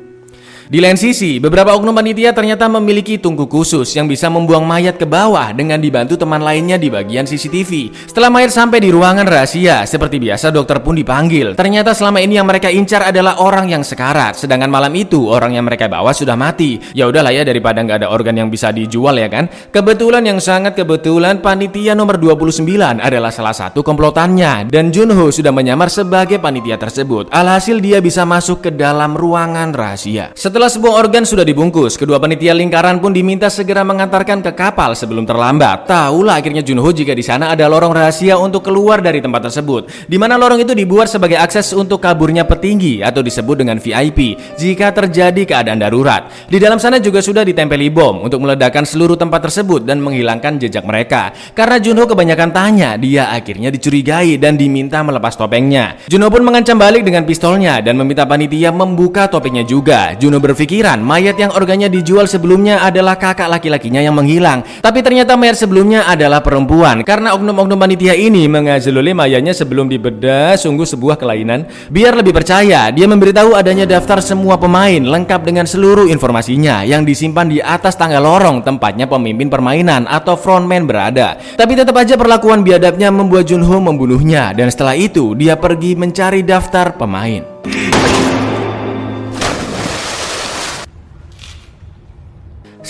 Di 0.66 0.82
lain 0.82 0.98
sisi, 0.98 1.38
beberapa 1.38 1.78
oknum 1.78 1.94
panitia 1.94 2.34
ternyata 2.34 2.66
memiliki 2.66 3.22
tungku 3.22 3.46
khusus 3.46 3.86
yang 3.94 4.10
bisa 4.10 4.34
membuang 4.34 4.66
mayat 4.66 4.98
ke 4.98 5.06
bawah 5.06 5.54
dengan 5.54 5.78
dibantu 5.78 6.18
teman 6.18 6.42
lainnya 6.42 6.82
di 6.82 6.90
bagian 6.90 7.22
CCTV. 7.22 7.94
Setelah 8.10 8.34
mayat 8.34 8.50
sampai 8.50 8.82
di 8.82 8.90
ruangan 8.90 9.30
rahasia, 9.30 9.86
seperti 9.86 10.18
biasa 10.18 10.50
dokter 10.50 10.82
pun 10.82 10.98
dipanggil. 10.98 11.54
Ternyata 11.54 11.94
selama 11.94 12.18
ini 12.18 12.42
yang 12.42 12.50
mereka 12.50 12.74
incar 12.74 13.06
adalah 13.06 13.38
orang 13.46 13.70
yang 13.70 13.86
sekarat, 13.86 14.42
sedangkan 14.42 14.66
malam 14.66 14.90
itu 14.98 15.30
orang 15.30 15.54
yang 15.54 15.70
mereka 15.70 15.86
bawa 15.86 16.10
sudah 16.18 16.34
mati. 16.34 16.82
Ya 16.98 17.06
udahlah 17.06 17.30
ya 17.30 17.46
daripada 17.46 17.86
nggak 17.86 18.02
ada 18.02 18.10
organ 18.10 18.34
yang 18.34 18.50
bisa 18.50 18.74
dijual 18.74 19.22
ya 19.22 19.30
kan. 19.30 19.46
Kebetulan 19.70 20.26
yang 20.26 20.42
sangat 20.42 20.74
kebetulan 20.74 21.46
panitia 21.46 21.94
nomor 21.94 22.18
29 22.18 22.66
adalah 23.06 23.30
salah 23.30 23.54
satu 23.54 23.86
komplotannya 23.86 24.66
dan 24.66 24.90
Junho 24.90 25.30
sudah 25.30 25.54
menyamar 25.54 25.94
sebagai 25.94 26.42
panitia 26.42 26.82
tersebut. 26.82 27.30
Alhasil 27.30 27.78
dia 27.78 28.02
bisa 28.02 28.26
masuk 28.26 28.66
ke 28.66 28.74
dalam 28.74 29.14
ruangan 29.14 29.70
rahasia. 29.70 30.34
Setelah 30.34 30.55
sebuah 30.64 30.96
organ 30.96 31.28
sudah 31.28 31.44
dibungkus, 31.44 32.00
kedua 32.00 32.16
panitia 32.16 32.56
lingkaran 32.56 33.04
pun 33.04 33.12
diminta 33.12 33.52
segera 33.52 33.84
mengantarkan 33.84 34.40
ke 34.40 34.56
kapal 34.56 34.96
sebelum 34.96 35.28
terlambat. 35.28 35.84
Tahulah 35.84 36.40
akhirnya 36.40 36.64
Junho 36.64 36.88
jika 36.96 37.12
di 37.12 37.20
sana 37.20 37.52
ada 37.52 37.68
lorong 37.68 37.92
rahasia 37.92 38.40
untuk 38.40 38.64
keluar 38.64 39.04
dari 39.04 39.20
tempat 39.20 39.52
tersebut, 39.52 40.08
di 40.08 40.16
mana 40.16 40.40
lorong 40.40 40.64
itu 40.64 40.72
dibuat 40.72 41.12
sebagai 41.12 41.36
akses 41.36 41.76
untuk 41.76 42.00
kaburnya 42.00 42.48
petinggi 42.48 43.04
atau 43.04 43.20
disebut 43.20 43.60
dengan 43.60 43.76
VIP 43.76 44.40
jika 44.56 44.96
terjadi 44.96 45.44
keadaan 45.44 45.84
darurat. 45.84 46.32
Di 46.48 46.56
dalam 46.56 46.80
sana 46.80 47.04
juga 47.04 47.20
sudah 47.20 47.44
ditempeli 47.44 47.92
bom 47.92 48.24
untuk 48.24 48.40
meledakkan 48.40 48.88
seluruh 48.88 49.20
tempat 49.20 49.52
tersebut 49.52 49.84
dan 49.84 50.00
menghilangkan 50.00 50.56
jejak 50.56 50.88
mereka. 50.88 51.36
Karena 51.52 51.84
Junho 51.84 52.08
kebanyakan 52.08 52.56
tanya, 52.56 52.96
dia 52.96 53.28
akhirnya 53.36 53.68
dicurigai 53.68 54.40
dan 54.40 54.56
diminta 54.56 55.04
melepas 55.04 55.36
topengnya. 55.36 56.00
Junho 56.08 56.32
pun 56.32 56.48
mengancam 56.48 56.80
balik 56.80 57.04
dengan 57.04 57.28
pistolnya 57.28 57.84
dan 57.84 58.00
meminta 58.00 58.24
panitia 58.24 58.72
membuka 58.72 59.28
topengnya 59.28 59.68
juga. 59.68 60.16
Juno 60.16 60.45
berpikiran 60.46 61.02
mayat 61.02 61.42
yang 61.42 61.50
organnya 61.50 61.90
dijual 61.90 62.30
sebelumnya 62.30 62.86
adalah 62.86 63.18
kakak 63.18 63.50
laki-lakinya 63.50 63.98
yang 63.98 64.14
menghilang. 64.14 64.62
Tapi 64.86 65.02
ternyata 65.02 65.34
mayat 65.34 65.58
sebelumnya 65.58 66.06
adalah 66.06 66.46
perempuan. 66.46 67.02
Karena 67.02 67.34
oknum-oknum 67.34 67.82
panitia 67.82 68.14
ini 68.14 68.46
mengazululi 68.46 69.18
mayatnya 69.18 69.58
sebelum 69.58 69.90
dibedah 69.90 70.54
sungguh 70.54 70.86
sebuah 70.86 71.18
kelainan. 71.18 71.66
Biar 71.90 72.14
lebih 72.14 72.38
percaya, 72.38 72.94
dia 72.94 73.10
memberitahu 73.10 73.58
adanya 73.58 73.90
daftar 73.90 74.22
semua 74.22 74.62
pemain 74.62 75.02
lengkap 75.02 75.42
dengan 75.42 75.66
seluruh 75.66 76.06
informasinya 76.06 76.86
yang 76.86 77.02
disimpan 77.02 77.50
di 77.50 77.58
atas 77.58 77.98
tangga 77.98 78.22
lorong 78.22 78.62
tempatnya 78.62 79.10
pemimpin 79.10 79.50
permainan 79.50 80.06
atau 80.06 80.38
frontman 80.38 80.86
berada. 80.86 81.42
Tapi 81.58 81.74
tetap 81.74 81.98
aja 81.98 82.14
perlakuan 82.14 82.62
biadabnya 82.62 83.10
membuat 83.10 83.50
Junho 83.50 83.82
membunuhnya 83.82 84.54
dan 84.54 84.70
setelah 84.70 84.94
itu 84.94 85.34
dia 85.34 85.58
pergi 85.58 85.98
mencari 85.98 86.46
daftar 86.46 86.94
pemain. 86.94 87.42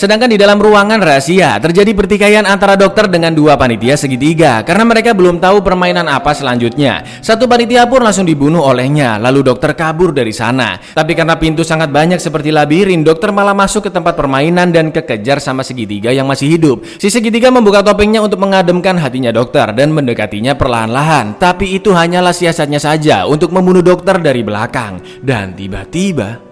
Sedangkan 0.05 0.29
di 0.29 0.37
dalam 0.37 0.61
ruangan 0.61 1.01
rahasia 1.01 1.57
terjadi 1.57 1.89
pertikaian 1.97 2.45
antara 2.45 2.77
dokter 2.77 3.09
dengan 3.09 3.33
dua 3.33 3.57
panitia 3.57 3.97
segitiga 3.97 4.61
karena 4.61 4.85
mereka 4.85 5.17
belum 5.17 5.41
tahu 5.41 5.65
permainan 5.65 6.05
apa 6.05 6.29
selanjutnya. 6.29 7.01
Satu 7.25 7.49
panitia 7.49 7.89
pun 7.89 8.05
langsung 8.05 8.21
dibunuh 8.21 8.61
olehnya, 8.61 9.17
lalu 9.17 9.41
dokter 9.41 9.73
kabur 9.73 10.13
dari 10.13 10.29
sana. 10.29 10.77
Tapi 10.77 11.17
karena 11.17 11.41
pintu 11.41 11.65
sangat 11.65 11.89
banyak 11.89 12.21
seperti 12.21 12.53
labirin, 12.53 13.01
dokter 13.01 13.33
malah 13.33 13.57
masuk 13.57 13.89
ke 13.89 13.91
tempat 13.97 14.13
permainan 14.13 14.69
dan 14.69 14.93
kekejar 14.93 15.41
sama 15.41 15.65
segitiga 15.65 16.13
yang 16.13 16.29
masih 16.29 16.53
hidup. 16.53 16.85
Si 17.01 17.09
segitiga 17.09 17.49
membuka 17.49 17.81
topengnya 17.81 18.21
untuk 18.21 18.37
mengademkan 18.45 19.01
hatinya 19.01 19.33
dokter 19.33 19.73
dan 19.73 19.89
mendekatinya 19.89 20.53
perlahan-lahan. 20.53 21.41
Tapi 21.41 21.81
itu 21.81 21.97
hanyalah 21.97 22.29
siasatnya 22.29 22.77
saja 22.77 23.25
untuk 23.25 23.49
membunuh 23.49 23.81
dokter 23.81 24.21
dari 24.21 24.45
belakang. 24.45 25.01
Dan 25.25 25.57
tiba-tiba 25.57 26.44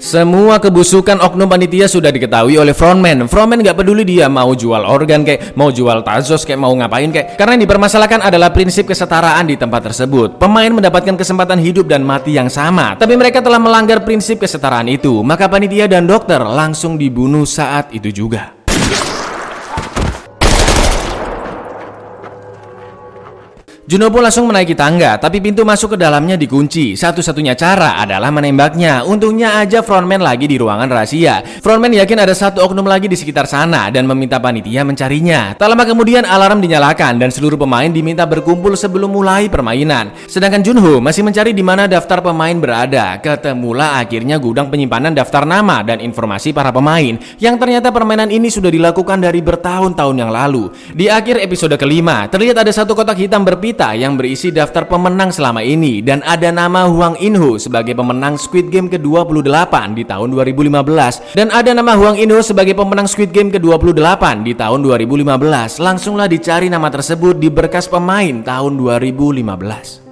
Semua 0.00 0.56
kebusukan 0.56 1.20
oknum 1.20 1.44
panitia 1.44 1.84
sudah 1.84 2.08
diketahui 2.08 2.56
oleh 2.56 2.72
frontman. 2.72 3.28
Frontman 3.28 3.60
gak 3.60 3.84
peduli 3.84 4.08
dia 4.08 4.32
mau 4.32 4.56
jual 4.56 4.80
organ 4.80 5.20
kayak, 5.28 5.52
mau 5.52 5.68
jual 5.68 6.00
tazos 6.00 6.48
kayak, 6.48 6.56
mau 6.56 6.72
ngapain 6.72 7.12
kayak. 7.12 7.36
Karena 7.36 7.60
yang 7.60 7.68
dipermasalahkan 7.68 8.24
adalah 8.24 8.48
prinsip 8.48 8.88
kesetaraan 8.88 9.44
di 9.44 9.60
tempat 9.60 9.92
tersebut. 9.92 10.40
Pemain 10.40 10.72
mendapatkan 10.72 11.20
kesempatan 11.20 11.60
hidup 11.60 11.84
dan 11.84 12.00
mati 12.00 12.32
yang 12.32 12.48
sama. 12.48 12.96
Tapi 12.96 13.12
mereka 13.12 13.44
telah 13.44 13.60
melanggar 13.60 14.00
prinsip 14.00 14.40
kesetaraan 14.40 14.88
itu. 14.88 15.20
Maka 15.20 15.52
panitia 15.52 15.84
dan 15.84 16.08
dokter 16.08 16.40
langsung 16.40 16.96
dibunuh 16.96 17.44
saat 17.44 17.92
itu 17.92 18.08
juga. 18.08 18.59
Juno 23.90 24.06
pun 24.06 24.22
langsung 24.22 24.46
menaiki 24.46 24.78
tangga, 24.78 25.18
tapi 25.18 25.42
pintu 25.42 25.66
masuk 25.66 25.98
ke 25.98 25.98
dalamnya 25.98 26.38
dikunci. 26.38 26.94
Satu-satunya 26.94 27.58
cara 27.58 27.98
adalah 27.98 28.30
menembaknya. 28.30 29.02
Untungnya 29.02 29.58
aja 29.58 29.82
frontman 29.82 30.22
lagi 30.22 30.46
di 30.46 30.54
ruangan 30.62 30.86
rahasia. 30.86 31.42
Frontman 31.58 31.98
yakin 31.98 32.22
ada 32.22 32.30
satu 32.30 32.62
oknum 32.62 32.86
lagi 32.86 33.10
di 33.10 33.18
sekitar 33.18 33.50
sana 33.50 33.90
dan 33.90 34.06
meminta 34.06 34.38
panitia 34.38 34.86
mencarinya. 34.86 35.58
Tak 35.58 35.66
lama 35.66 35.82
kemudian 35.82 36.22
alarm 36.22 36.62
dinyalakan 36.62 37.18
dan 37.18 37.34
seluruh 37.34 37.58
pemain 37.58 37.90
diminta 37.90 38.22
berkumpul 38.30 38.78
sebelum 38.78 39.10
mulai 39.10 39.50
permainan. 39.50 40.14
Sedangkan 40.30 40.62
Junho 40.62 41.02
masih 41.02 41.26
mencari 41.26 41.50
di 41.50 41.66
mana 41.66 41.90
daftar 41.90 42.22
pemain 42.22 42.54
berada. 42.62 43.18
Ketemulah 43.18 43.98
akhirnya 43.98 44.38
gudang 44.38 44.70
penyimpanan 44.70 45.18
daftar 45.18 45.42
nama 45.42 45.82
dan 45.82 45.98
informasi 45.98 46.54
para 46.54 46.70
pemain 46.70 47.18
yang 47.42 47.58
ternyata 47.58 47.90
permainan 47.90 48.30
ini 48.30 48.54
sudah 48.54 48.70
dilakukan 48.70 49.18
dari 49.18 49.42
bertahun-tahun 49.42 50.14
yang 50.14 50.30
lalu. 50.30 50.70
Di 50.94 51.10
akhir 51.10 51.42
episode 51.42 51.74
kelima, 51.74 52.30
terlihat 52.30 52.62
ada 52.62 52.70
satu 52.70 52.94
kotak 52.94 53.18
hitam 53.18 53.42
berpita 53.42 53.79
yang 53.96 54.20
berisi 54.20 54.52
daftar 54.52 54.84
pemenang 54.84 55.32
selama 55.32 55.64
ini 55.64 56.04
dan 56.04 56.20
ada 56.28 56.52
nama 56.52 56.84
Huang 56.84 57.16
Inho 57.16 57.56
sebagai 57.56 57.96
pemenang 57.96 58.36
Squid 58.36 58.68
Game 58.68 58.92
ke-28 58.92 59.74
di 59.96 60.04
tahun 60.04 60.36
2015 60.36 61.32
dan 61.32 61.48
ada 61.48 61.72
nama 61.72 61.96
Huang 61.96 62.20
Inho 62.20 62.44
sebagai 62.44 62.76
pemenang 62.76 63.08
Squid 63.08 63.32
Game 63.32 63.48
ke-28 63.48 64.44
di 64.44 64.52
tahun 64.52 64.84
2015. 64.84 65.80
Langsunglah 65.80 66.28
dicari 66.28 66.68
nama 66.68 66.92
tersebut 66.92 67.40
di 67.40 67.48
berkas 67.48 67.88
pemain 67.88 68.44
tahun 68.44 68.76
2015. 68.76 70.09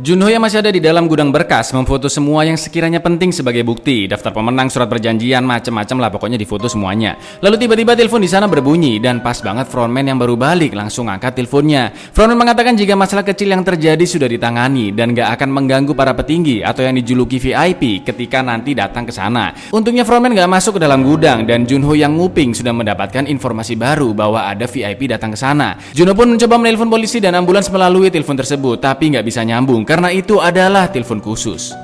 Junho 0.00 0.32
yang 0.32 0.40
masih 0.40 0.64
ada 0.64 0.72
di 0.72 0.80
dalam 0.80 1.04
gudang 1.04 1.28
berkas 1.28 1.76
memfoto 1.76 2.08
semua 2.08 2.40
yang 2.48 2.56
sekiranya 2.56 3.04
penting 3.04 3.36
sebagai 3.36 3.60
bukti, 3.60 4.08
daftar 4.08 4.32
pemenang, 4.32 4.72
surat 4.72 4.88
perjanjian, 4.88 5.44
macam-macam 5.44 5.96
lah 6.00 6.08
pokoknya 6.08 6.40
difoto 6.40 6.72
semuanya. 6.72 7.20
Lalu 7.44 7.60
tiba-tiba 7.60 7.92
telepon 7.92 8.24
di 8.24 8.30
sana 8.32 8.48
berbunyi 8.48 8.96
dan 8.96 9.20
pas 9.20 9.36
banget 9.44 9.68
frontman 9.68 10.08
yang 10.08 10.16
baru 10.16 10.40
balik 10.40 10.72
langsung 10.72 11.04
angkat 11.12 11.36
teleponnya. 11.36 11.92
Frontman 12.16 12.40
mengatakan 12.40 12.80
jika 12.80 12.96
masalah 12.96 13.28
kecil 13.28 13.52
yang 13.52 13.60
terjadi 13.60 14.00
sudah 14.00 14.24
ditangani 14.24 14.88
dan 14.88 15.12
gak 15.12 15.36
akan 15.36 15.52
mengganggu 15.52 15.92
para 15.92 16.16
petinggi 16.16 16.64
atau 16.64 16.80
yang 16.80 16.96
dijuluki 16.96 17.36
VIP 17.36 18.00
ketika 18.00 18.40
nanti 18.40 18.72
datang 18.72 19.04
ke 19.04 19.12
sana. 19.12 19.52
Untungnya 19.68 20.08
frontman 20.08 20.32
gak 20.32 20.48
masuk 20.48 20.80
ke 20.80 20.88
dalam 20.88 21.04
gudang 21.04 21.44
dan 21.44 21.68
Junho 21.68 21.92
yang 21.92 22.16
nguping 22.16 22.56
sudah 22.56 22.72
mendapatkan 22.72 23.28
informasi 23.28 23.76
baru 23.76 24.16
bahwa 24.16 24.48
ada 24.48 24.64
VIP 24.64 25.12
datang 25.12 25.36
ke 25.36 25.36
sana. 25.36 25.76
Junho 25.92 26.16
pun 26.16 26.24
mencoba 26.24 26.56
menelpon 26.56 26.88
polisi 26.88 27.20
dan 27.20 27.36
ambulans 27.36 27.68
melalui 27.68 28.08
telepon 28.08 28.40
tersebut 28.40 28.80
tapi 28.80 29.12
nggak 29.12 29.28
bisa 29.28 29.44
nyambung 29.44 29.89
karena 29.90 30.14
itu 30.14 30.38
adalah 30.38 30.86
telepon 30.86 31.18
khusus. 31.18 31.74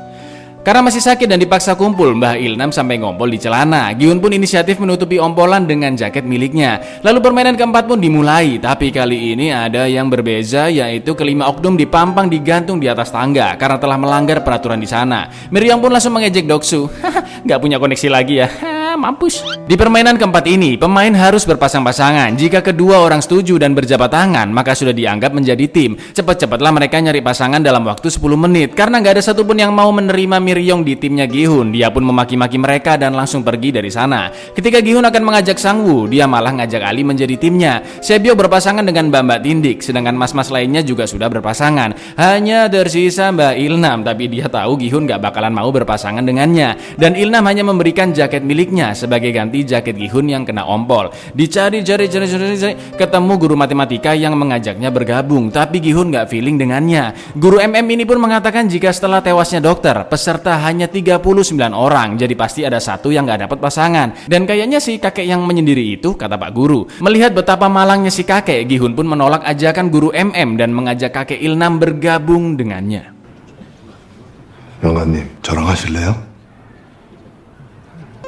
Karena 0.62 0.82
masih 0.82 0.98
sakit 0.98 1.30
dan 1.30 1.38
dipaksa 1.38 1.78
kumpul, 1.78 2.14
Mbah 2.18 2.38
Ilnam 2.38 2.74
sampai 2.74 2.98
ngompol 2.98 3.30
di 3.30 3.38
celana. 3.38 3.94
Giun 3.94 4.18
pun 4.18 4.34
inisiatif 4.34 4.82
menutupi 4.82 5.14
ompolan 5.14 5.62
dengan 5.62 5.94
jaket 5.94 6.26
miliknya. 6.26 7.02
Lalu 7.06 7.22
permainan 7.22 7.54
keempat 7.54 7.86
pun 7.86 8.02
dimulai, 8.02 8.58
tapi 8.58 8.90
kali 8.90 9.34
ini 9.34 9.54
ada 9.54 9.86
yang 9.86 10.10
berbeza 10.10 10.66
yaitu 10.66 11.14
kelima 11.14 11.46
oknum 11.46 11.78
dipampang 11.78 12.26
digantung 12.26 12.82
di 12.82 12.90
atas 12.90 13.14
tangga 13.14 13.54
karena 13.54 13.78
telah 13.78 13.94
melanggar 13.94 14.42
peraturan 14.42 14.82
di 14.82 14.90
sana. 14.90 15.30
Miriam 15.54 15.78
pun 15.78 15.94
langsung 15.94 16.18
mengejek 16.18 16.50
Doksu. 16.50 16.90
Nggak 17.46 17.58
punya 17.62 17.78
koneksi 17.78 18.08
lagi 18.10 18.42
ya 18.42 18.50
mampus. 18.96 19.44
Di 19.66 19.76
permainan 19.78 20.16
keempat 20.16 20.44
ini, 20.48 20.80
pemain 20.80 21.12
harus 21.12 21.44
berpasang-pasangan. 21.44 22.34
Jika 22.34 22.64
kedua 22.64 23.04
orang 23.04 23.20
setuju 23.20 23.60
dan 23.60 23.76
berjabat 23.76 24.10
tangan, 24.10 24.48
maka 24.50 24.72
sudah 24.72 24.96
dianggap 24.96 25.36
menjadi 25.36 25.68
tim. 25.68 25.94
Cepat-cepatlah 25.94 26.72
mereka 26.72 26.98
nyari 26.98 27.20
pasangan 27.20 27.60
dalam 27.60 27.84
waktu 27.84 28.08
10 28.08 28.40
menit, 28.40 28.72
karena 28.72 28.98
nggak 28.98 29.20
ada 29.20 29.24
satupun 29.24 29.60
yang 29.60 29.76
mau 29.76 29.92
menerima 29.92 30.40
Miryong 30.40 30.82
di 30.82 30.94
timnya 30.96 31.28
Gihun. 31.28 31.70
Dia 31.74 31.92
pun 31.92 32.02
memaki-maki 32.08 32.56
mereka 32.56 32.96
dan 32.96 33.12
langsung 33.12 33.44
pergi 33.44 33.76
dari 33.76 33.92
sana. 33.92 34.32
Ketika 34.32 34.80
Gihun 34.80 35.04
akan 35.04 35.22
mengajak 35.22 35.60
Sangwoo, 35.60 36.08
dia 36.08 36.24
malah 36.24 36.56
ngajak 36.56 36.82
Ali 36.86 37.04
menjadi 37.04 37.36
timnya. 37.36 37.84
Sebio 38.00 38.32
berpasangan 38.32 38.86
dengan 38.86 39.12
Mbak 39.12 39.40
Tindik, 39.42 39.78
sedangkan 39.82 40.14
mas-mas 40.14 40.48
lainnya 40.48 40.80
juga 40.80 41.04
sudah 41.04 41.26
berpasangan. 41.26 42.16
Hanya 42.16 42.70
tersisa 42.70 43.34
Mbak 43.34 43.54
Ilnam, 43.58 44.06
tapi 44.06 44.30
dia 44.30 44.46
tahu 44.46 44.78
Gihun 44.78 45.10
nggak 45.10 45.20
bakalan 45.20 45.52
mau 45.52 45.68
berpasangan 45.74 46.22
dengannya. 46.22 46.96
Dan 46.96 47.18
Ilnam 47.18 47.42
hanya 47.50 47.66
memberikan 47.66 48.14
jaket 48.14 48.46
miliknya 48.46 48.85
gurunya 48.85 48.97
sebagai 48.97 49.29
ganti 49.29 49.61
jaket 49.61 49.93
Gihun 49.93 50.25
yang 50.25 50.41
kena 50.41 50.65
ompol. 50.65 51.13
Dicari, 51.37 51.85
cari, 51.85 52.09
cari, 52.09 52.25
cari, 52.25 52.57
cari, 52.57 52.73
ketemu 52.97 53.33
guru 53.37 53.53
matematika 53.53 54.17
yang 54.17 54.33
mengajaknya 54.33 54.89
bergabung, 54.89 55.53
tapi 55.53 55.77
Gihun 55.77 56.09
nggak 56.09 56.33
feeling 56.33 56.57
dengannya. 56.57 57.13
Guru 57.37 57.61
MM 57.61 57.85
ini 57.85 58.03
pun 58.09 58.17
mengatakan 58.17 58.65
jika 58.65 58.89
setelah 58.89 59.21
tewasnya 59.21 59.61
dokter, 59.61 59.93
peserta 60.09 60.57
hanya 60.65 60.89
39 60.89 61.21
orang, 61.77 62.17
jadi 62.17 62.33
pasti 62.33 62.65
ada 62.65 62.81
satu 62.81 63.13
yang 63.13 63.29
nggak 63.29 63.45
dapat 63.45 63.57
pasangan. 63.61 64.25
Dan 64.25 64.49
kayaknya 64.49 64.81
si 64.81 64.97
kakek 64.97 65.29
yang 65.29 65.45
menyendiri 65.45 65.93
itu, 65.93 66.17
kata 66.17 66.41
Pak 66.41 66.51
Guru. 66.57 66.89
Melihat 67.05 67.37
betapa 67.37 67.69
malangnya 67.69 68.09
si 68.09 68.25
kakek, 68.25 68.65
Gihun 68.65 68.97
pun 68.97 69.05
menolak 69.05 69.45
ajakan 69.45 69.93
guru 69.93 70.09
MM 70.09 70.57
dan 70.57 70.73
mengajak 70.73 71.13
kakek 71.13 71.37
Ilnam 71.37 71.77
bergabung 71.77 72.57
dengannya. 72.57 73.13
영감님, 74.81 75.29
저랑 75.45 75.69
하실래요? 75.69 76.24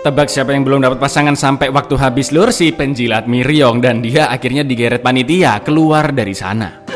Tebak 0.08 0.32
siapa 0.32 0.56
yang 0.56 0.64
belum 0.64 0.80
dapat 0.80 1.04
pasangan 1.04 1.36
sampai 1.36 1.68
waktu 1.68 2.00
habis 2.00 2.32
lur 2.32 2.48
si 2.48 2.72
penjilat 2.72 3.28
Miryong 3.28 3.84
dan 3.84 4.00
dia 4.00 4.32
akhirnya 4.32 4.64
digeret 4.64 5.04
panitia 5.04 5.60
keluar 5.60 6.16
dari 6.16 6.32
sana. 6.32 6.88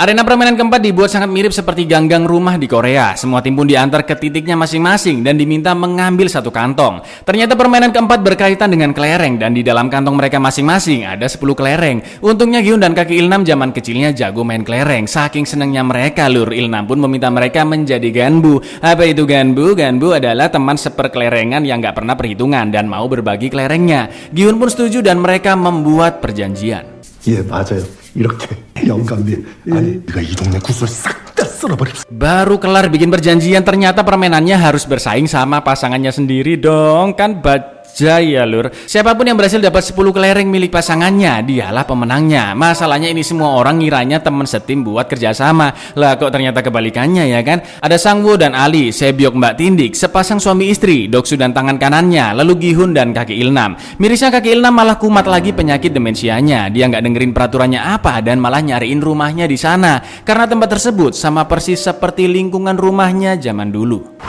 Arena 0.00 0.24
permainan 0.24 0.56
keempat 0.56 0.80
dibuat 0.80 1.12
sangat 1.12 1.28
mirip 1.28 1.52
seperti 1.52 1.84
ganggang 1.84 2.24
rumah 2.24 2.56
di 2.56 2.64
Korea. 2.64 3.12
Semua 3.20 3.44
tim 3.44 3.52
pun 3.52 3.68
diantar 3.68 4.08
ke 4.08 4.16
titiknya 4.16 4.56
masing-masing 4.56 5.20
dan 5.20 5.36
diminta 5.36 5.76
mengambil 5.76 6.24
satu 6.24 6.48
kantong. 6.48 7.04
Ternyata 7.28 7.52
permainan 7.52 7.92
keempat 7.92 8.24
berkaitan 8.24 8.72
dengan 8.72 8.96
kelereng 8.96 9.36
dan 9.36 9.52
di 9.52 9.60
dalam 9.60 9.92
kantong 9.92 10.16
mereka 10.16 10.40
masing-masing 10.40 11.04
ada 11.04 11.28
10 11.28 11.52
kelereng. 11.52 12.00
Untungnya 12.24 12.64
Gyun 12.64 12.80
dan 12.80 12.96
kaki 12.96 13.20
Ilnam 13.20 13.44
zaman 13.44 13.76
kecilnya 13.76 14.16
jago 14.16 14.40
main 14.40 14.64
kelereng. 14.64 15.04
Saking 15.04 15.44
senangnya 15.44 15.84
mereka, 15.84 16.32
Lur 16.32 16.48
Ilnam 16.48 16.88
pun 16.88 16.96
meminta 17.04 17.28
mereka 17.28 17.68
menjadi 17.68 18.08
ganbu. 18.08 18.56
Apa 18.80 19.04
itu 19.04 19.28
ganbu? 19.28 19.76
Ganbu 19.76 20.16
adalah 20.16 20.48
teman 20.48 20.80
seperkelerengan 20.80 21.60
yang 21.68 21.76
gak 21.84 22.00
pernah 22.00 22.16
perhitungan 22.16 22.72
dan 22.72 22.88
mau 22.88 23.04
berbagi 23.04 23.52
kelerengnya. 23.52 24.08
Gyun 24.32 24.56
pun 24.56 24.72
setuju 24.72 25.04
dan 25.04 25.20
mereka 25.20 25.52
membuat 25.60 26.24
perjanjian. 26.24 26.88
예, 27.28 27.42
맞아요. 27.42 27.84
이렇게 28.14 28.56
영감님, 28.86 29.46
아니, 29.72 30.02
네가 30.06 30.20
이 30.20 30.32
동네 30.36 30.58
구슬 30.58 30.88
싹 30.88 31.30
다 31.40 31.48
쓸어버립시다. 31.48 32.12
Baru 32.12 32.60
kelar 32.60 32.92
bikin 32.92 33.08
perjanjian 33.08 33.64
ternyata 33.64 34.04
permainannya 34.04 34.56
harus 34.60 34.84
bersaing 34.84 35.24
sama 35.24 35.64
pasangannya 35.64 36.12
sendiri 36.12 36.60
dong 36.60 37.16
kan 37.16 37.40
baja 37.40 37.73
ya 38.03 38.43
lur. 38.43 38.67
Siapa 38.73 39.15
pun 39.15 39.23
yang 39.23 39.39
berhasil 39.39 39.61
dapat 39.63 39.79
10 39.79 40.11
kelereng 40.11 40.47
milik 40.51 40.71
pasangannya 40.73 41.39
dialah 41.47 41.87
pemenangnya. 41.87 42.51
Masalahnya 42.51 43.07
ini 43.07 43.23
semua 43.23 43.55
orang 43.55 43.79
ngiranya 43.79 44.19
teman 44.19 44.43
setim 44.43 44.83
buat 44.83 45.07
kerjasama 45.07 45.95
Lah 45.95 46.19
kok 46.19 46.27
ternyata 46.33 46.59
kebalikannya 46.59 47.31
ya 47.31 47.39
kan? 47.45 47.63
Ada 47.79 47.95
Sangwoo 47.95 48.35
dan 48.35 48.51
Ali, 48.51 48.91
Sebyok 48.91 49.35
Mbak 49.39 49.53
Tindik, 49.55 49.91
sepasang 49.95 50.43
suami 50.43 50.67
istri 50.67 51.07
Doksu 51.07 51.39
dan 51.39 51.55
tangan 51.55 51.79
kanannya, 51.79 52.35
lalu 52.35 52.59
Gihun 52.59 52.91
dan 52.91 53.15
kaki 53.15 53.39
Ilnam. 53.39 53.79
Mirisnya 54.01 54.33
kaki 54.33 54.51
Ilnam 54.51 54.75
malah 54.75 54.99
kumat 54.99 55.23
lagi 55.29 55.55
penyakit 55.55 55.95
demensianya 55.95 56.67
Dia 56.67 56.91
nggak 56.91 57.03
dengerin 57.05 57.31
peraturannya 57.31 57.79
apa 57.79 58.19
dan 58.19 58.43
malah 58.43 58.59
nyariin 58.59 58.99
rumahnya 58.99 59.47
di 59.47 59.55
sana. 59.55 60.03
Karena 60.27 60.49
tempat 60.49 60.75
tersebut 60.75 61.15
sama 61.15 61.47
persis 61.47 61.79
seperti 61.79 62.27
lingkungan 62.27 62.75
rumahnya 62.75 63.39
zaman 63.39 63.71
dulu 63.71 64.19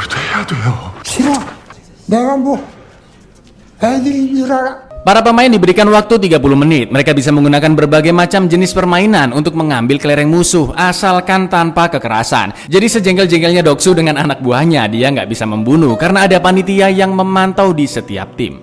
Para 5.07 5.23
pemain 5.23 5.47
diberikan 5.47 5.87
waktu 5.93 6.19
30 6.19 6.41
menit. 6.59 6.91
Mereka 6.91 7.15
bisa 7.15 7.31
menggunakan 7.31 7.79
berbagai 7.79 8.11
macam 8.11 8.51
jenis 8.51 8.75
permainan 8.75 9.31
untuk 9.31 9.55
mengambil 9.55 10.01
kelereng 10.03 10.27
musuh, 10.27 10.75
asalkan 10.75 11.47
tanpa 11.47 11.87
kekerasan. 11.93 12.57
Jadi 12.67 12.87
sejengkel-jengkelnya 12.91 13.63
Doksu 13.63 13.95
dengan 13.95 14.19
anak 14.19 14.43
buahnya, 14.43 14.89
dia 14.91 15.13
nggak 15.13 15.31
bisa 15.31 15.47
membunuh 15.47 15.95
karena 15.95 16.27
ada 16.27 16.43
panitia 16.43 16.91
yang 16.91 17.15
memantau 17.15 17.71
di 17.71 17.87
setiap 17.87 18.35
tim. 18.35 18.59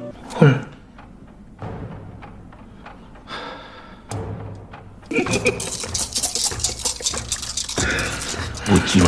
웃지 8.74 9.00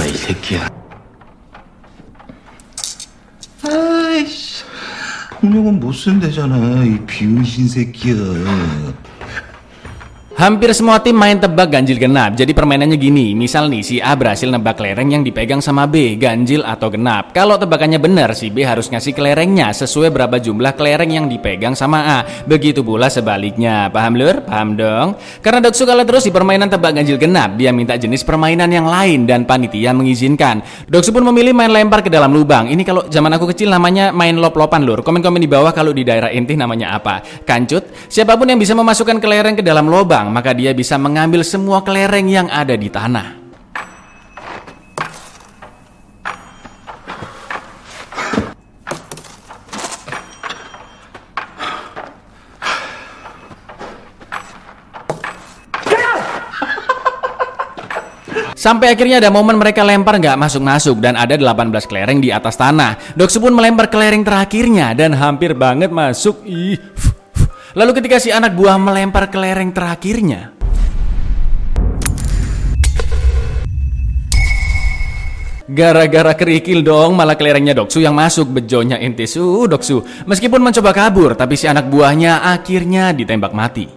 폭력은 5.45 5.79
못 5.79 5.93
쓴다잖아, 5.93 6.83
이 6.85 7.05
비은신 7.05 7.67
새끼야. 7.67 8.15
Hampir 10.36 10.68
semua 10.75 11.00
tim 11.00 11.15
main 11.15 11.39
tebak 11.39 11.72
ganjil 11.72 11.96
genap. 11.96 12.36
Jadi 12.36 12.51
permainannya 12.51 13.00
gini, 13.00 13.32
misal 13.32 13.72
nih 13.72 13.80
si 13.80 13.96
A 14.04 14.20
berhasil 14.20 14.51
nebak 14.51 14.75
kelereng 14.75 15.08
yang 15.08 15.24
dipegang 15.24 15.63
sama 15.63 15.88
B, 15.88 16.20
ganjil 16.20 16.60
atau 16.60 16.92
genap. 16.92 17.32
Kalau 17.32 17.56
tebakannya 17.56 18.04
benar, 18.04 18.36
si 18.36 18.51
B 18.51 18.68
harus 18.68 18.92
ngasih 18.92 19.15
kelerengnya 19.15 19.72
sesuai 19.72 20.12
berapa 20.12 20.36
jumlah 20.36 20.75
kelereng 20.75 21.08
yang 21.08 21.32
dipegang 21.32 21.72
sama 21.72 22.20
A. 22.20 22.20
Begitu 22.44 22.84
pula 22.84 23.08
sebaliknya. 23.08 23.88
Paham 23.88 24.20
lur? 24.20 24.44
Paham 24.44 24.75
dong? 24.75 25.15
Karena 25.39 25.63
Doksu 25.63 25.88
kalah 25.88 26.04
terus 26.04 26.27
di 26.27 26.36
permainan 26.36 26.68
tebak 26.68 27.00
ganjil 27.00 27.15
genap, 27.15 27.56
dia 27.56 27.72
minta 27.72 27.96
jenis 27.96 28.27
permainan 28.27 28.68
yang 28.68 28.92
lain 28.92 29.24
dan 29.24 29.48
panitia 29.48 29.96
mengizinkan. 29.96 30.60
Doksu 30.92 31.15
pun 31.15 31.24
memilih 31.32 31.56
main 31.56 31.72
lempar 31.72 32.04
ke 32.04 32.12
dalam 32.12 32.36
lubang. 32.36 32.68
Ini 32.68 32.84
kalau 32.84 33.08
zaman 33.08 33.32
aku 33.39 33.56
kecil 33.56 33.72
namanya 33.72 34.12
main 34.12 34.36
lop-lopan 34.36 34.84
lur. 34.84 35.00
Komen-komen 35.00 35.39
di 35.39 35.48
bawah 35.48 35.72
kalau 35.72 35.96
di 35.96 36.04
daerah 36.04 36.27
inti 36.27 36.60
namanya 36.60 36.92
apa. 36.92 37.24
Kancut, 37.48 38.12
siapa 38.12 38.36
pun 38.36 38.51
yang 38.51 38.60
bisa 38.60 38.75
memasukkan 38.75 39.24
kelereng 39.24 39.56
ke 39.56 39.63
dalam 39.63 39.88
lubang, 39.88 40.25
maka 40.29 40.51
dia 40.53 40.75
bisa 40.75 40.96
mengambil 40.98 41.46
semua 41.46 41.82
kelereng 41.82 42.27
yang 42.29 42.48
ada 42.50 42.77
di 42.77 42.89
tanah. 42.89 43.46
Sampai 58.65 58.89
akhirnya 58.89 59.21
ada 59.21 59.30
momen 59.30 59.62
mereka 59.62 59.86
lempar 59.86 60.17
nggak 60.17 60.41
masuk-masuk 60.41 60.97
dan 60.97 61.13
ada 61.13 61.38
18 61.38 61.69
kelereng 61.86 62.17
di 62.17 62.34
atas 62.34 62.58
tanah. 62.58 63.13
Doksu 63.13 63.38
pun 63.38 63.54
melempar 63.54 63.93
kelereng 63.93 64.26
terakhirnya 64.26 64.97
dan 64.97 65.13
hampir 65.13 65.54
banget 65.54 65.93
masuk. 65.93 66.41
Ih. 66.49 66.82
Lalu 67.75 67.91
ketika 67.99 68.23
si 68.23 68.31
anak 68.31 68.55
buah 68.55 68.79
melempar 68.79 69.27
kelereng 69.27 69.75
terakhirnya, 69.75 70.55
Gara-gara 75.65 76.38
kerikil 76.38 76.85
dong 76.85 77.17
malah 77.17 77.33
kelerengnya 77.33 77.73
Doksu 77.73 77.97
yang 77.97 78.13
masuk 78.13 78.53
bejonya 78.53 79.01
ente 79.01 79.25
su 79.25 79.65
Doksu. 79.65 80.05
Meskipun 80.29 80.61
mencoba 80.61 80.93
kabur 80.93 81.33
tapi 81.33 81.57
si 81.57 81.65
anak 81.65 81.89
buahnya 81.89 82.45
akhirnya 82.45 83.09
ditembak 83.11 83.49
mati 83.49 83.89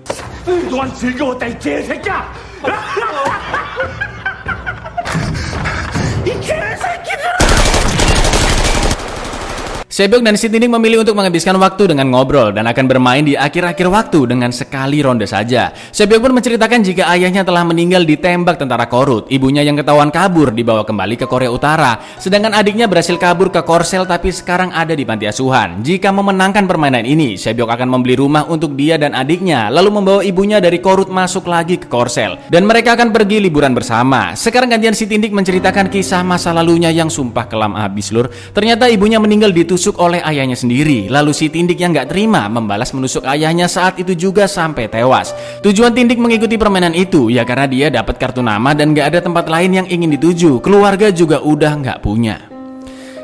Sebyok 9.98 10.22
dan 10.22 10.38
Sitining 10.38 10.70
memilih 10.70 11.02
untuk 11.02 11.18
menghabiskan 11.18 11.58
waktu 11.58 11.90
dengan 11.90 12.06
ngobrol 12.14 12.54
dan 12.54 12.70
akan 12.70 12.86
bermain 12.86 13.26
di 13.26 13.34
akhir-akhir 13.34 13.90
waktu 13.90 14.30
dengan 14.30 14.54
sekali 14.54 15.02
ronde 15.02 15.26
saja. 15.26 15.74
Sebyok 15.74 16.22
pun 16.22 16.38
menceritakan 16.38 16.86
jika 16.86 17.10
ayahnya 17.10 17.42
telah 17.42 17.66
meninggal 17.66 18.06
ditembak 18.06 18.62
tentara 18.62 18.86
Korut, 18.86 19.26
ibunya 19.26 19.66
yang 19.66 19.74
ketahuan 19.74 20.14
kabur 20.14 20.54
dibawa 20.54 20.86
kembali 20.86 21.18
ke 21.18 21.26
Korea 21.26 21.50
Utara, 21.50 21.98
sedangkan 22.14 22.54
adiknya 22.54 22.86
berhasil 22.86 23.18
kabur 23.18 23.50
ke 23.50 23.58
Korsel 23.66 24.06
tapi 24.06 24.30
sekarang 24.30 24.70
ada 24.70 24.94
di 24.94 25.02
panti 25.02 25.26
asuhan. 25.26 25.82
Jika 25.82 26.14
memenangkan 26.14 26.70
permainan 26.70 27.02
ini, 27.02 27.34
Sebyok 27.34 27.66
akan 27.66 27.98
membeli 27.98 28.14
rumah 28.14 28.46
untuk 28.46 28.78
dia 28.78 29.02
dan 29.02 29.18
adiknya, 29.18 29.66
lalu 29.66 29.98
membawa 29.98 30.22
ibunya 30.22 30.62
dari 30.62 30.78
Korut 30.78 31.10
masuk 31.10 31.50
lagi 31.50 31.74
ke 31.74 31.90
Korsel, 31.90 32.38
dan 32.46 32.70
mereka 32.70 32.94
akan 32.94 33.10
pergi 33.10 33.42
liburan 33.42 33.74
bersama. 33.74 34.38
Sekarang 34.38 34.70
gantian 34.70 34.94
Sitindik 34.94 35.34
menceritakan 35.34 35.90
kisah 35.90 36.22
masa 36.22 36.54
lalunya 36.54 36.94
yang 36.94 37.10
sumpah 37.10 37.50
kelam 37.50 37.74
abis 37.74 38.14
lur. 38.14 38.30
Ternyata 38.54 38.86
ibunya 38.86 39.18
meninggal 39.18 39.50
ditusuk 39.50 39.87
oleh 39.96 40.20
ayahnya 40.20 40.58
sendiri. 40.58 41.08
Lalu 41.08 41.32
si 41.32 41.48
Tindik 41.48 41.80
yang 41.80 41.96
gak 41.96 42.12
terima 42.12 42.44
membalas 42.52 42.92
menusuk 42.92 43.24
ayahnya 43.24 43.64
saat 43.64 43.96
itu 43.96 44.12
juga 44.12 44.44
sampai 44.44 44.92
tewas. 44.92 45.32
Tujuan 45.64 45.96
Tindik 45.96 46.20
mengikuti 46.20 46.60
permainan 46.60 46.92
itu 46.92 47.32
ya 47.32 47.48
karena 47.48 47.64
dia 47.64 47.86
dapat 47.88 48.20
kartu 48.20 48.44
nama 48.44 48.76
dan 48.76 48.92
gak 48.92 49.16
ada 49.16 49.20
tempat 49.24 49.48
lain 49.48 49.84
yang 49.84 49.86
ingin 49.88 50.12
dituju. 50.18 50.60
Keluarga 50.60 51.08
juga 51.08 51.40
udah 51.40 51.72
gak 51.80 52.00
punya. 52.02 52.47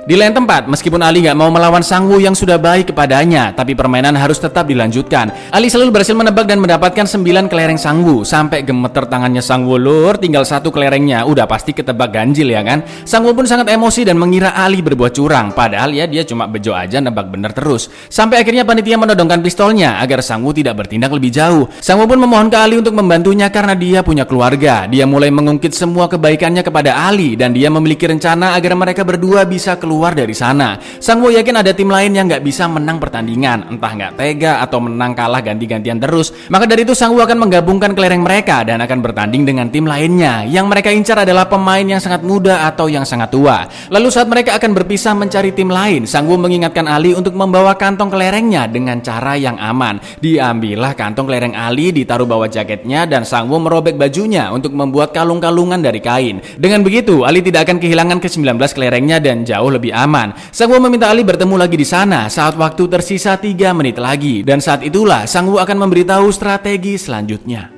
Di 0.04 0.20
lain 0.20 0.36
tempat, 0.36 0.68
meskipun 0.68 1.00
Ali 1.00 1.24
nggak 1.24 1.32
mau 1.32 1.48
melawan 1.48 1.80
Sang 1.80 2.04
Woo 2.04 2.20
yang 2.20 2.36
sudah 2.36 2.60
baik 2.60 2.92
kepadanya, 2.92 3.56
tapi 3.56 3.72
permainan 3.72 4.12
harus 4.12 4.36
tetap 4.36 4.68
dilanjutkan. 4.68 5.32
Ali 5.48 5.72
selalu 5.72 5.96
berhasil 5.96 6.12
menebak 6.12 6.44
dan 6.44 6.60
mendapatkan 6.60 7.08
9 7.08 7.48
kelereng 7.48 7.80
Sang 7.80 8.04
Woo. 8.04 8.20
Sampai 8.20 8.68
gemeter 8.68 9.08
tangannya 9.08 9.40
Sang 9.40 9.64
Woo 9.64 9.80
lur, 9.80 10.20
tinggal 10.20 10.44
satu 10.44 10.68
kelerengnya. 10.68 11.24
Udah 11.24 11.48
pasti 11.48 11.72
ketebak 11.72 12.12
ganjil 12.12 12.52
ya 12.52 12.60
kan? 12.60 12.84
Sang 13.08 13.24
Woo 13.24 13.32
pun 13.32 13.48
sangat 13.48 13.72
emosi 13.72 14.04
dan 14.04 14.20
mengira 14.20 14.52
Ali 14.52 14.84
berbuat 14.84 15.16
curang. 15.16 15.56
Padahal 15.56 15.96
ya 15.96 16.04
dia 16.04 16.20
cuma 16.28 16.44
bejo 16.52 16.76
aja 16.76 17.00
nebak 17.00 17.32
bener 17.32 17.56
terus. 17.56 17.88
Sampai 18.12 18.44
akhirnya 18.44 18.68
panitia 18.68 19.00
menodongkan 19.00 19.40
pistolnya 19.40 20.04
agar 20.04 20.20
Sang 20.20 20.44
Woo 20.44 20.52
tidak 20.52 20.84
bertindak 20.84 21.16
lebih 21.16 21.32
jauh. 21.32 21.64
Sang 21.80 21.96
Woo 21.96 22.04
pun 22.04 22.20
memohon 22.20 22.52
ke 22.52 22.60
Ali 22.60 22.76
untuk 22.76 22.92
membantunya 22.92 23.48
karena 23.48 23.72
dia 23.72 24.04
punya 24.04 24.28
keluarga. 24.28 24.84
Dia 24.84 25.08
mulai 25.08 25.32
mengungkit 25.32 25.72
semua 25.72 26.12
kebaikannya 26.12 26.60
kepada 26.60 26.92
Ali 27.08 27.40
dan 27.40 27.56
dia 27.56 27.72
memiliki 27.72 28.04
rencana 28.04 28.52
agar 28.52 28.76
mereka 28.76 29.00
berdua 29.00 29.48
bisa 29.48 29.80
keluar 29.80 29.93
keluar 29.94 30.11
dari 30.11 30.35
sana. 30.35 30.74
Sang 30.98 31.22
Woo 31.22 31.30
yakin 31.30 31.62
ada 31.62 31.70
tim 31.70 31.87
lain 31.87 32.11
yang 32.18 32.26
nggak 32.26 32.42
bisa 32.42 32.66
menang 32.66 32.98
pertandingan, 32.98 33.70
entah 33.70 33.94
nggak 33.94 34.18
tega 34.18 34.59
atau 34.59 34.83
menang 34.83 35.14
kalah 35.14 35.38
ganti-gantian 35.38 36.02
terus. 36.02 36.35
Maka 36.50 36.66
dari 36.66 36.83
itu 36.83 36.98
Sang 36.98 37.14
Woo 37.14 37.22
akan 37.22 37.46
menggabungkan 37.46 37.94
kelereng 37.94 38.26
mereka 38.26 38.66
dan 38.66 38.83
akan 38.83 38.98
bertanding 38.98 39.46
dengan 39.46 39.70
tim 39.70 39.87
lainnya. 39.87 40.42
Yang 40.42 40.66
mereka 40.66 40.90
incar 40.90 41.22
adalah 41.22 41.46
pemain 41.46 41.87
yang 41.87 42.02
sangat 42.02 42.26
muda 42.26 42.66
atau 42.66 42.90
yang 42.90 43.07
sangat 43.07 43.30
tua. 43.30 43.70
Lalu 43.94 44.09
saat 44.11 44.26
mereka 44.26 44.59
akan 44.59 44.74
berpisah 44.74 45.14
mencari 45.14 45.54
tim 45.54 45.70
lain, 45.70 46.11
Sang 46.11 46.26
Woo 46.26 46.35
mengingatkan 46.35 46.90
Ali 46.90 47.14
untuk 47.14 47.38
membawa 47.38 47.78
kantong 47.78 48.11
kelerengnya 48.11 48.66
dengan 48.66 48.98
cara 48.98 49.38
yang 49.38 49.54
aman. 49.62 50.02
Diambillah 50.18 50.98
kantong 50.98 51.30
kelereng 51.30 51.54
Ali, 51.54 51.94
ditaruh 51.94 52.26
bawah 52.26 52.50
jaketnya 52.50 53.07
dan 53.07 53.22
Sang 53.22 53.46
Woo 53.46 53.62
merobek 53.62 53.94
bajunya 53.94 54.50
untuk 54.50 54.74
membuat 54.74 55.14
kalung-kalungan 55.14 55.78
dari 55.78 56.02
kain. 56.02 56.42
Dengan 56.59 56.83
begitu, 56.83 57.22
Ali 57.22 57.44
tidak 57.44 57.68
akan 57.68 57.78
kehilangan 57.78 58.18
ke-19 58.18 58.57
kelerengnya 58.72 59.20
dan 59.20 59.44
jauh 59.44 59.68
lebih 59.68 59.84
lebih 59.84 59.91
aman. 59.91 60.32
Sang 60.55 60.71
Wu 60.71 60.79
meminta 60.79 61.12
Ali 61.12 61.27
bertemu 61.27 61.60
lagi 61.60 61.75
di 61.75 61.84
sana 61.84 62.32
saat 62.32 62.55
waktu 62.55 62.88
tersisa 62.88 63.36
3 63.36 63.75
menit 63.75 63.99
lagi 63.99 64.47
dan 64.47 64.63
saat 64.63 64.88
itulah 64.88 65.27
Sang 65.27 65.51
Wu 65.51 65.60
akan 65.60 65.75
memberitahu 65.84 66.32
strategi 66.32 66.95
selanjutnya. 66.95 67.75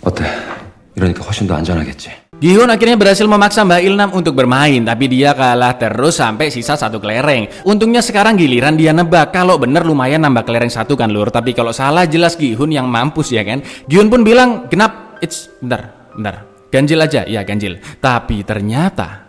어때? 0.00 0.24
이러니까 0.96 1.24
훨씬 1.24 1.46
더 1.46 1.54
안전하겠지. 1.54 2.30
Gihun 2.40 2.72
akhirnya 2.72 2.96
berhasil 2.96 3.28
memaksa 3.28 3.68
Mbak 3.68 3.82
Ilnam 3.84 4.10
untuk 4.16 4.32
bermain, 4.32 4.80
tapi 4.80 5.12
dia 5.12 5.36
kalah 5.36 5.76
terus 5.76 6.16
sampai 6.16 6.48
sisa 6.48 6.72
satu 6.72 6.96
kelereng. 6.96 7.68
Untungnya 7.68 8.00
sekarang 8.00 8.40
giliran 8.40 8.80
dia 8.80 8.96
nebak. 8.96 9.28
Kalau 9.28 9.60
bener 9.60 9.84
lumayan 9.84 10.24
nambah 10.24 10.48
kelereng 10.48 10.72
satu 10.72 10.96
kan 10.96 11.12
lur, 11.12 11.28
tapi 11.28 11.52
kalau 11.52 11.68
salah 11.68 12.08
jelas 12.08 12.40
Gihun 12.40 12.72
yang 12.72 12.88
mampus 12.88 13.36
ya 13.36 13.44
kan. 13.44 13.60
Gihun 13.84 14.08
pun 14.08 14.24
bilang 14.24 14.72
genap, 14.72 15.20
it's 15.20 15.52
bentar, 15.60 15.92
bentar. 16.16 16.48
Ganjil 16.72 17.04
aja, 17.04 17.28
ya 17.28 17.44
ganjil. 17.44 17.76
Tapi 18.00 18.40
ternyata 18.40 19.23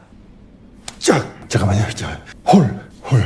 짝 1.06 1.25
잠깐만요 1.49 1.84
홀 2.47 2.67
홀. 3.08 3.21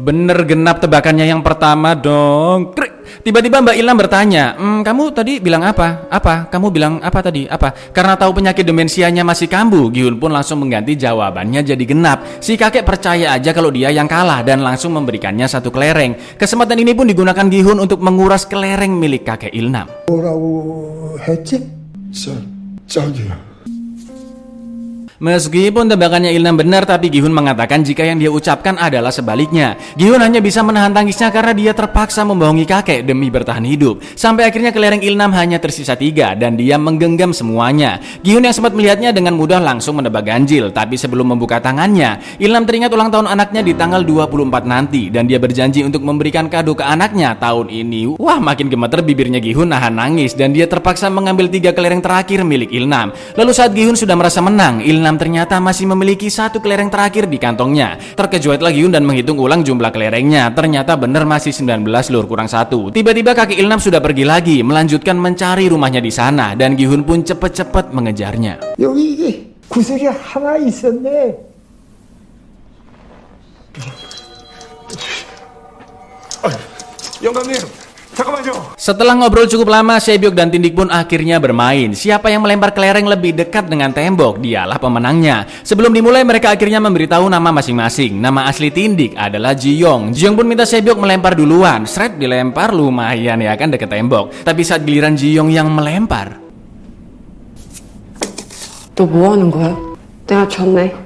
Bener 0.00 0.48
genap 0.48 0.80
tebakannya 0.80 1.28
yang 1.28 1.44
pertama 1.44 1.92
dong. 1.92 2.72
Tiba-tiba 3.20 3.60
Mbak 3.60 3.76
Ilham 3.76 3.98
bertanya, 4.00 4.56
ehm, 4.56 4.80
kamu 4.80 5.12
tadi 5.12 5.44
bilang 5.44 5.60
apa? 5.60 6.08
Apa? 6.08 6.48
Kamu 6.48 6.72
bilang 6.72 7.04
apa 7.04 7.20
tadi? 7.20 7.44
Apa? 7.44 7.92
Karena 7.92 8.16
tahu 8.16 8.40
penyakit 8.40 8.64
demensianya 8.64 9.20
masih 9.28 9.44
kambuh, 9.44 9.92
Gihun 9.92 10.16
pun 10.16 10.32
langsung 10.32 10.64
mengganti 10.64 10.96
jawabannya 10.96 11.60
jadi 11.60 11.84
genap. 11.84 12.24
Si 12.40 12.56
kakek 12.56 12.80
percaya 12.80 13.36
aja 13.36 13.52
kalau 13.52 13.68
dia 13.68 13.92
yang 13.92 14.08
kalah 14.08 14.40
dan 14.40 14.64
langsung 14.64 14.96
memberikannya 14.96 15.44
satu 15.44 15.68
kelereng. 15.68 16.16
Kesempatan 16.40 16.80
ini 16.80 16.96
pun 16.96 17.04
digunakan 17.04 17.44
Gihun 17.44 17.76
untuk 17.76 18.00
menguras 18.00 18.48
kelereng 18.48 18.96
milik 18.96 19.28
kakek 19.28 19.52
Ilnam. 19.52 19.84
뭐라고 20.08 21.20
했지? 21.20 21.68
Meskipun 25.15 25.87
tebakannya 25.87 26.35
Ilham 26.35 26.59
benar, 26.59 26.83
tapi 26.83 27.07
Gihun 27.07 27.31
mengatakan 27.31 27.87
jika 27.87 28.03
yang 28.03 28.19
dia 28.19 28.27
ucapkan 28.27 28.75
adalah 28.75 29.15
sebaliknya. 29.15 29.79
Gihun 29.95 30.19
hanya 30.19 30.43
bisa 30.43 30.59
menahan 30.59 30.91
tangisnya 30.91 31.31
karena 31.31 31.55
dia 31.55 31.71
terpaksa 31.71 32.27
membohongi 32.27 32.67
kakek 32.67 33.07
demi 33.07 33.31
bertahan 33.31 33.63
hidup. 33.63 34.03
Sampai 34.19 34.43
akhirnya 34.43 34.75
kelereng 34.75 34.99
Ilnam 34.99 35.31
hanya 35.31 35.55
tersisa 35.55 35.95
tiga 35.95 36.35
dan 36.35 36.59
dia 36.59 36.75
menggenggam 36.75 37.31
semuanya. 37.31 38.03
Gihun 38.27 38.43
yang 38.43 38.51
sempat 38.51 38.75
melihatnya 38.75 39.15
dengan 39.15 39.39
mudah 39.39 39.63
langsung 39.63 40.03
menebak 40.03 40.27
ganjil, 40.27 40.75
tapi 40.75 40.99
sebelum 40.99 41.31
membuka 41.31 41.63
tangannya, 41.63 42.19
Ilnam 42.35 42.67
teringat 42.67 42.91
ulang 42.91 43.07
tahun 43.07 43.31
anaknya 43.31 43.63
di 43.63 43.71
tanggal 43.71 44.03
24 44.03 44.67
nanti 44.67 45.07
dan 45.07 45.31
dia 45.31 45.39
berjanji 45.39 45.87
untuk 45.87 46.03
memberikan 46.03 46.51
kado 46.51 46.75
ke 46.75 46.83
anaknya 46.83 47.39
tahun 47.39 47.71
ini. 47.71 48.19
Wah, 48.19 48.43
makin 48.43 48.67
gemeter 48.67 48.99
bibirnya 48.99 49.39
Gihun 49.39 49.71
nahan 49.71 49.95
nangis 49.95 50.35
dan 50.35 50.51
dia 50.51 50.67
terpaksa 50.67 51.07
mengambil 51.07 51.47
tiga 51.47 51.71
kelereng 51.71 52.03
terakhir 52.03 52.43
milik 52.43 52.67
Ilnam. 52.75 53.15
Lalu 53.39 53.51
saat 53.55 53.71
Gihun 53.71 53.95
sudah 53.95 54.19
merasa 54.19 54.43
menang, 54.43 54.83
Ilnam 54.83 55.04
Ilnam 55.04 55.16
ternyata 55.16 55.56
masih 55.60 55.88
memiliki 55.88 56.28
satu 56.28 56.58
kelereng 56.58 56.88
terakhir 56.88 57.28
di 57.28 57.36
kantongnya. 57.36 58.00
Terkejuatlah 58.16 58.72
Yun 58.72 58.90
dan 58.90 59.06
menghitung 59.06 59.38
ulang 59.38 59.60
jumlah 59.62 59.92
kelerengnya. 59.92 60.50
Ternyata 60.52 60.96
benar 60.96 61.28
masih 61.28 61.52
19 61.52 61.86
lur 62.12 62.24
kurang 62.26 62.48
satu. 62.48 62.90
Tiba-tiba 62.90 63.36
kaki 63.36 63.60
Ilnam 63.60 63.78
sudah 63.78 64.00
pergi 64.02 64.24
lagi, 64.24 64.56
melanjutkan 64.64 65.16
mencari 65.16 65.68
rumahnya 65.68 66.00
di 66.02 66.12
sana 66.12 66.52
dan 66.58 66.74
Gihun 66.74 67.04
pun 67.04 67.22
cepat-cepat 67.24 67.92
mengejarnya. 67.92 68.80
여기 68.80 69.12
이게 69.12 69.52
구석에 69.68 70.08
하나 70.08 70.56
있었네. 70.56 71.50
영감님 77.22 77.52
잠깐만요. 77.52 77.83
Setelah 78.76 79.14
ngobrol 79.16 79.46
cukup 79.46 79.70
lama, 79.70 79.96
Sebyok 79.96 80.34
dan 80.34 80.50
Tindik 80.52 80.76
pun 80.76 80.90
akhirnya 80.90 81.40
bermain. 81.40 81.94
Siapa 81.94 82.28
yang 82.28 82.44
melempar 82.44 82.74
kelereng 82.74 83.06
lebih 83.06 83.32
dekat 83.32 83.70
dengan 83.70 83.94
tembok, 83.94 84.42
dialah 84.42 84.76
pemenangnya. 84.76 85.46
Sebelum 85.64 85.94
dimulai, 85.94 86.26
mereka 86.26 86.52
akhirnya 86.52 86.82
memberitahu 86.82 87.30
nama 87.30 87.48
masing-masing. 87.54 88.18
Nama 88.18 88.50
asli 88.50 88.68
Tindik 88.74 89.14
adalah 89.16 89.56
Jiyong. 89.56 90.12
Jiyong 90.12 90.34
pun 90.36 90.46
minta 90.48 90.66
Sebyok 90.66 90.98
melempar 91.00 91.38
duluan. 91.38 91.86
Shred 91.88 92.20
dilempar 92.20 92.74
lumayan 92.74 93.40
ya 93.40 93.54
kan 93.56 93.72
deket 93.72 93.88
tembok. 93.88 94.44
Tapi 94.44 94.62
saat 94.66 94.84
giliran 94.84 95.16
Jiyong 95.16 95.48
yang 95.48 95.70
melempar, 95.70 96.50
너 99.00 99.06
뭐 99.06 99.32
하는 99.32 99.50
거야? 99.50 99.74
내가 100.26 100.46
졌네. 100.46 101.03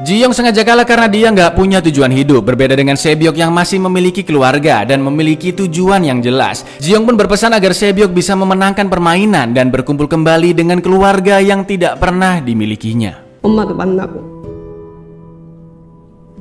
Jiyong 0.00 0.32
sengaja 0.32 0.64
kalah 0.64 0.88
karena 0.88 1.12
dia 1.12 1.28
nggak 1.28 1.60
punya 1.60 1.84
tujuan 1.84 2.08
hidup, 2.08 2.40
berbeda 2.40 2.72
dengan 2.72 2.96
Sebyok 2.96 3.36
yang 3.36 3.52
masih 3.52 3.76
memiliki 3.84 4.24
keluarga 4.24 4.80
dan 4.88 5.04
memiliki 5.04 5.52
tujuan 5.52 6.00
yang 6.00 6.24
jelas. 6.24 6.64
Jiyong 6.80 7.04
pun 7.04 7.20
berpesan 7.20 7.52
agar 7.52 7.76
Sebyok 7.76 8.08
bisa 8.08 8.32
memenangkan 8.32 8.88
permainan 8.88 9.52
dan 9.52 9.68
berkumpul 9.68 10.08
kembali 10.08 10.56
dengan 10.56 10.80
keluarga 10.80 11.36
yang 11.44 11.68
tidak 11.68 12.00
pernah 12.00 12.40
dimilikinya. 12.40 13.30
엄마도 13.42 13.74
만나고 13.74 14.20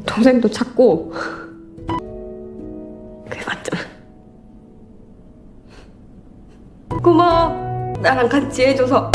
동생도 0.05 0.49
찾고 0.51 1.11
그게 3.29 3.43
맞잖아. 3.45 3.79
고마워. 7.03 7.69
나랑 8.01 8.29
같이 8.29 8.63
해줘서. 8.63 9.11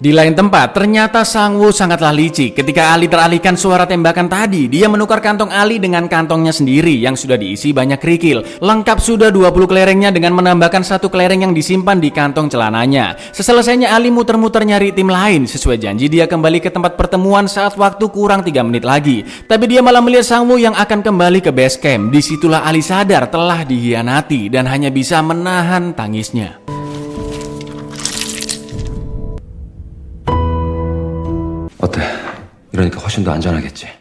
Di 0.00 0.16
lain 0.16 0.32
tempat, 0.32 0.72
ternyata 0.72 1.28
Sang 1.28 1.60
Woo 1.60 1.76
sangatlah 1.76 2.08
licik. 2.08 2.56
Ketika 2.56 2.96
Ali 2.96 3.04
teralihkan 3.04 3.52
suara 3.52 3.84
tembakan 3.84 4.32
tadi, 4.32 4.64
dia 4.64 4.88
menukar 4.88 5.20
kantong 5.20 5.52
Ali 5.52 5.76
dengan 5.76 6.08
kantongnya 6.08 6.56
sendiri 6.56 6.96
yang 6.96 7.20
sudah 7.20 7.36
diisi 7.36 7.76
banyak 7.76 8.00
kerikil. 8.00 8.40
Lengkap 8.64 8.96
sudah 8.96 9.28
20 9.28 9.68
kelerengnya 9.68 10.08
dengan 10.08 10.32
menambahkan 10.40 10.88
satu 10.88 11.12
kelereng 11.12 11.44
yang 11.44 11.52
disimpan 11.52 12.00
di 12.00 12.08
kantong 12.08 12.48
celananya. 12.48 13.12
Seselesainya 13.36 13.92
Ali 13.92 14.08
muter-muter 14.08 14.64
nyari 14.64 14.96
tim 14.96 15.12
lain. 15.12 15.44
Sesuai 15.44 15.76
janji 15.76 16.08
dia 16.08 16.24
kembali 16.24 16.64
ke 16.64 16.72
tempat 16.72 16.96
pertemuan 16.96 17.44
saat 17.44 17.76
waktu 17.76 18.08
kurang 18.08 18.40
3 18.40 18.56
menit 18.64 18.88
lagi. 18.88 19.20
Tapi 19.44 19.68
dia 19.68 19.84
malah 19.84 20.00
melihat 20.00 20.24
Sang 20.24 20.48
Woo 20.48 20.56
yang 20.56 20.72
akan 20.80 21.04
kembali 21.04 21.44
ke 21.44 21.52
base 21.52 21.76
camp. 21.76 22.08
Di 22.08 22.24
situlah 22.24 22.64
Ali 22.64 22.80
sadar 22.80 23.28
telah 23.28 23.68
dihianati 23.68 24.48
dan 24.48 24.64
hanya 24.64 24.88
bisa 24.88 25.20
menahan 25.20 25.92
tangisnya. 25.92 26.79
이러니까 32.80 33.00
훨씬 33.00 33.24
더 33.24 33.32
안전하겠지. 33.32 33.99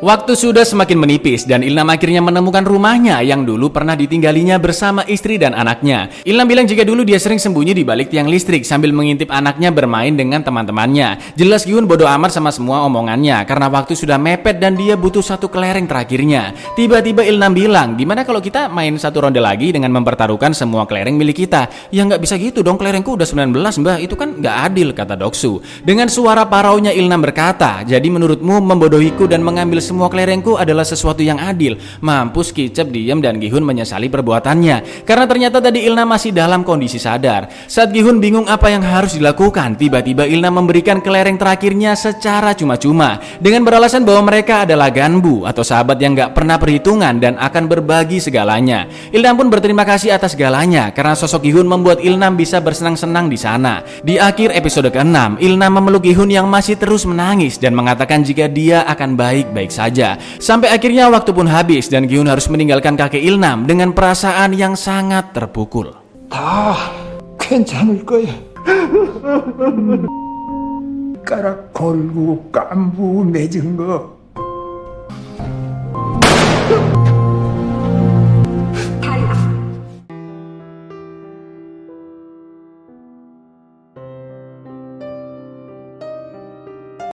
Waktu 0.00 0.32
sudah 0.32 0.64
semakin 0.64 0.96
menipis 0.96 1.44
dan 1.44 1.60
Ilham 1.60 1.84
akhirnya 1.84 2.24
menemukan 2.24 2.64
rumahnya 2.64 3.20
yang 3.20 3.44
dulu 3.44 3.68
pernah 3.68 3.92
ditinggalinya 3.92 4.56
bersama 4.56 5.04
istri 5.04 5.36
dan 5.36 5.52
anaknya. 5.52 6.08
Ilham 6.24 6.48
bilang 6.48 6.64
jika 6.64 6.88
dulu 6.88 7.04
dia 7.04 7.20
sering 7.20 7.36
sembunyi 7.36 7.76
di 7.76 7.84
balik 7.84 8.08
tiang 8.08 8.24
listrik 8.24 8.64
sambil 8.64 8.96
mengintip 8.96 9.28
anaknya 9.28 9.68
bermain 9.68 10.16
dengan 10.16 10.40
teman-temannya. 10.40 11.36
Jelas 11.36 11.68
Gyun 11.68 11.84
bodoh 11.84 12.08
amat 12.08 12.32
sama 12.32 12.48
semua 12.48 12.80
omongannya 12.88 13.44
karena 13.44 13.68
waktu 13.68 13.92
sudah 13.92 14.16
mepet 14.16 14.56
dan 14.56 14.72
dia 14.72 14.96
butuh 14.96 15.20
satu 15.20 15.52
kelereng 15.52 15.84
terakhirnya. 15.84 16.56
Tiba-tiba 16.80 17.20
Ilham 17.20 17.52
bilang, 17.52 17.92
gimana 18.00 18.24
kalau 18.24 18.40
kita 18.40 18.72
main 18.72 18.96
satu 18.96 19.28
ronde 19.28 19.36
lagi 19.36 19.68
dengan 19.68 19.92
mempertaruhkan 19.92 20.56
semua 20.56 20.88
kelereng 20.88 21.20
milik 21.20 21.44
kita? 21.44 21.68
Ya 21.92 22.08
nggak 22.08 22.24
bisa 22.24 22.40
gitu 22.40 22.64
dong, 22.64 22.80
kelerengku 22.80 23.20
udah 23.20 23.28
19 23.28 23.52
mbah, 23.84 24.00
itu 24.00 24.16
kan 24.16 24.32
nggak 24.32 24.56
adil 24.64 24.96
kata 24.96 25.12
Doksu. 25.12 25.60
Dengan 25.84 26.08
suara 26.08 26.48
paraunya 26.48 26.88
Ilham 26.88 27.20
berkata, 27.20 27.84
jadi 27.84 28.08
menurutmu 28.08 28.64
membodohiku 28.64 29.28
dan 29.28 29.44
mengambil 29.44 29.89
semua 29.90 30.06
kelerengku 30.06 30.54
adalah 30.54 30.86
sesuatu 30.86 31.18
yang 31.18 31.42
adil. 31.42 31.74
Mampus 31.98 32.54
Kicep 32.54 32.94
diam 32.94 33.18
dan 33.18 33.42
Gihun 33.42 33.66
menyesali 33.66 34.06
perbuatannya. 34.06 35.02
Karena 35.02 35.26
ternyata 35.26 35.58
tadi 35.58 35.82
Ilna 35.82 36.06
masih 36.06 36.30
dalam 36.30 36.62
kondisi 36.62 37.02
sadar. 37.02 37.50
Saat 37.66 37.90
Gihun 37.90 38.22
bingung 38.22 38.46
apa 38.46 38.70
yang 38.70 38.86
harus 38.86 39.18
dilakukan, 39.18 39.74
tiba-tiba 39.74 40.30
Ilna 40.30 40.54
memberikan 40.54 41.02
kelereng 41.02 41.34
terakhirnya 41.34 41.98
secara 41.98 42.54
cuma-cuma. 42.54 43.18
Dengan 43.42 43.66
beralasan 43.66 44.06
bahwa 44.06 44.30
mereka 44.30 44.62
adalah 44.62 44.94
ganbu 44.94 45.42
atau 45.42 45.66
sahabat 45.66 45.98
yang 45.98 46.14
gak 46.14 46.38
pernah 46.38 46.54
perhitungan 46.62 47.18
dan 47.18 47.34
akan 47.34 47.66
berbagi 47.66 48.22
segalanya. 48.22 48.86
Ilna 49.10 49.34
pun 49.34 49.50
berterima 49.50 49.82
kasih 49.82 50.14
atas 50.14 50.38
segalanya 50.38 50.94
karena 50.94 51.18
sosok 51.18 51.50
Gihun 51.50 51.66
membuat 51.66 51.98
Ilna 51.98 52.30
bisa 52.30 52.62
bersenang-senang 52.62 53.26
di 53.26 53.40
sana. 53.40 53.82
Di 54.06 54.22
akhir 54.22 54.54
episode 54.54 54.94
ke-6, 54.94 55.42
Ilna 55.42 55.66
memeluk 55.66 56.06
Gihun 56.06 56.30
yang 56.30 56.46
masih 56.46 56.78
terus 56.78 57.02
menangis 57.08 57.58
dan 57.58 57.74
mengatakan 57.74 58.22
jika 58.22 58.46
dia 58.46 58.86
akan 58.86 59.18
baik-baik 59.18 59.72
saja. 59.80 60.20
Sampai 60.36 60.68
akhirnya 60.68 61.08
waktu 61.08 61.32
pun 61.32 61.48
habis 61.48 61.88
dan 61.88 62.04
Giun 62.04 62.28
harus 62.28 62.44
meninggalkan 62.52 63.00
kakek 63.00 63.24
Ilnam 63.24 63.64
dengan 63.64 63.96
perasaan 63.96 64.52
yang 64.52 64.76
sangat 64.76 65.32
terpukul. 65.32 65.96
다 66.30 66.76
괜찮을 67.38 68.06
거야. 68.06 68.30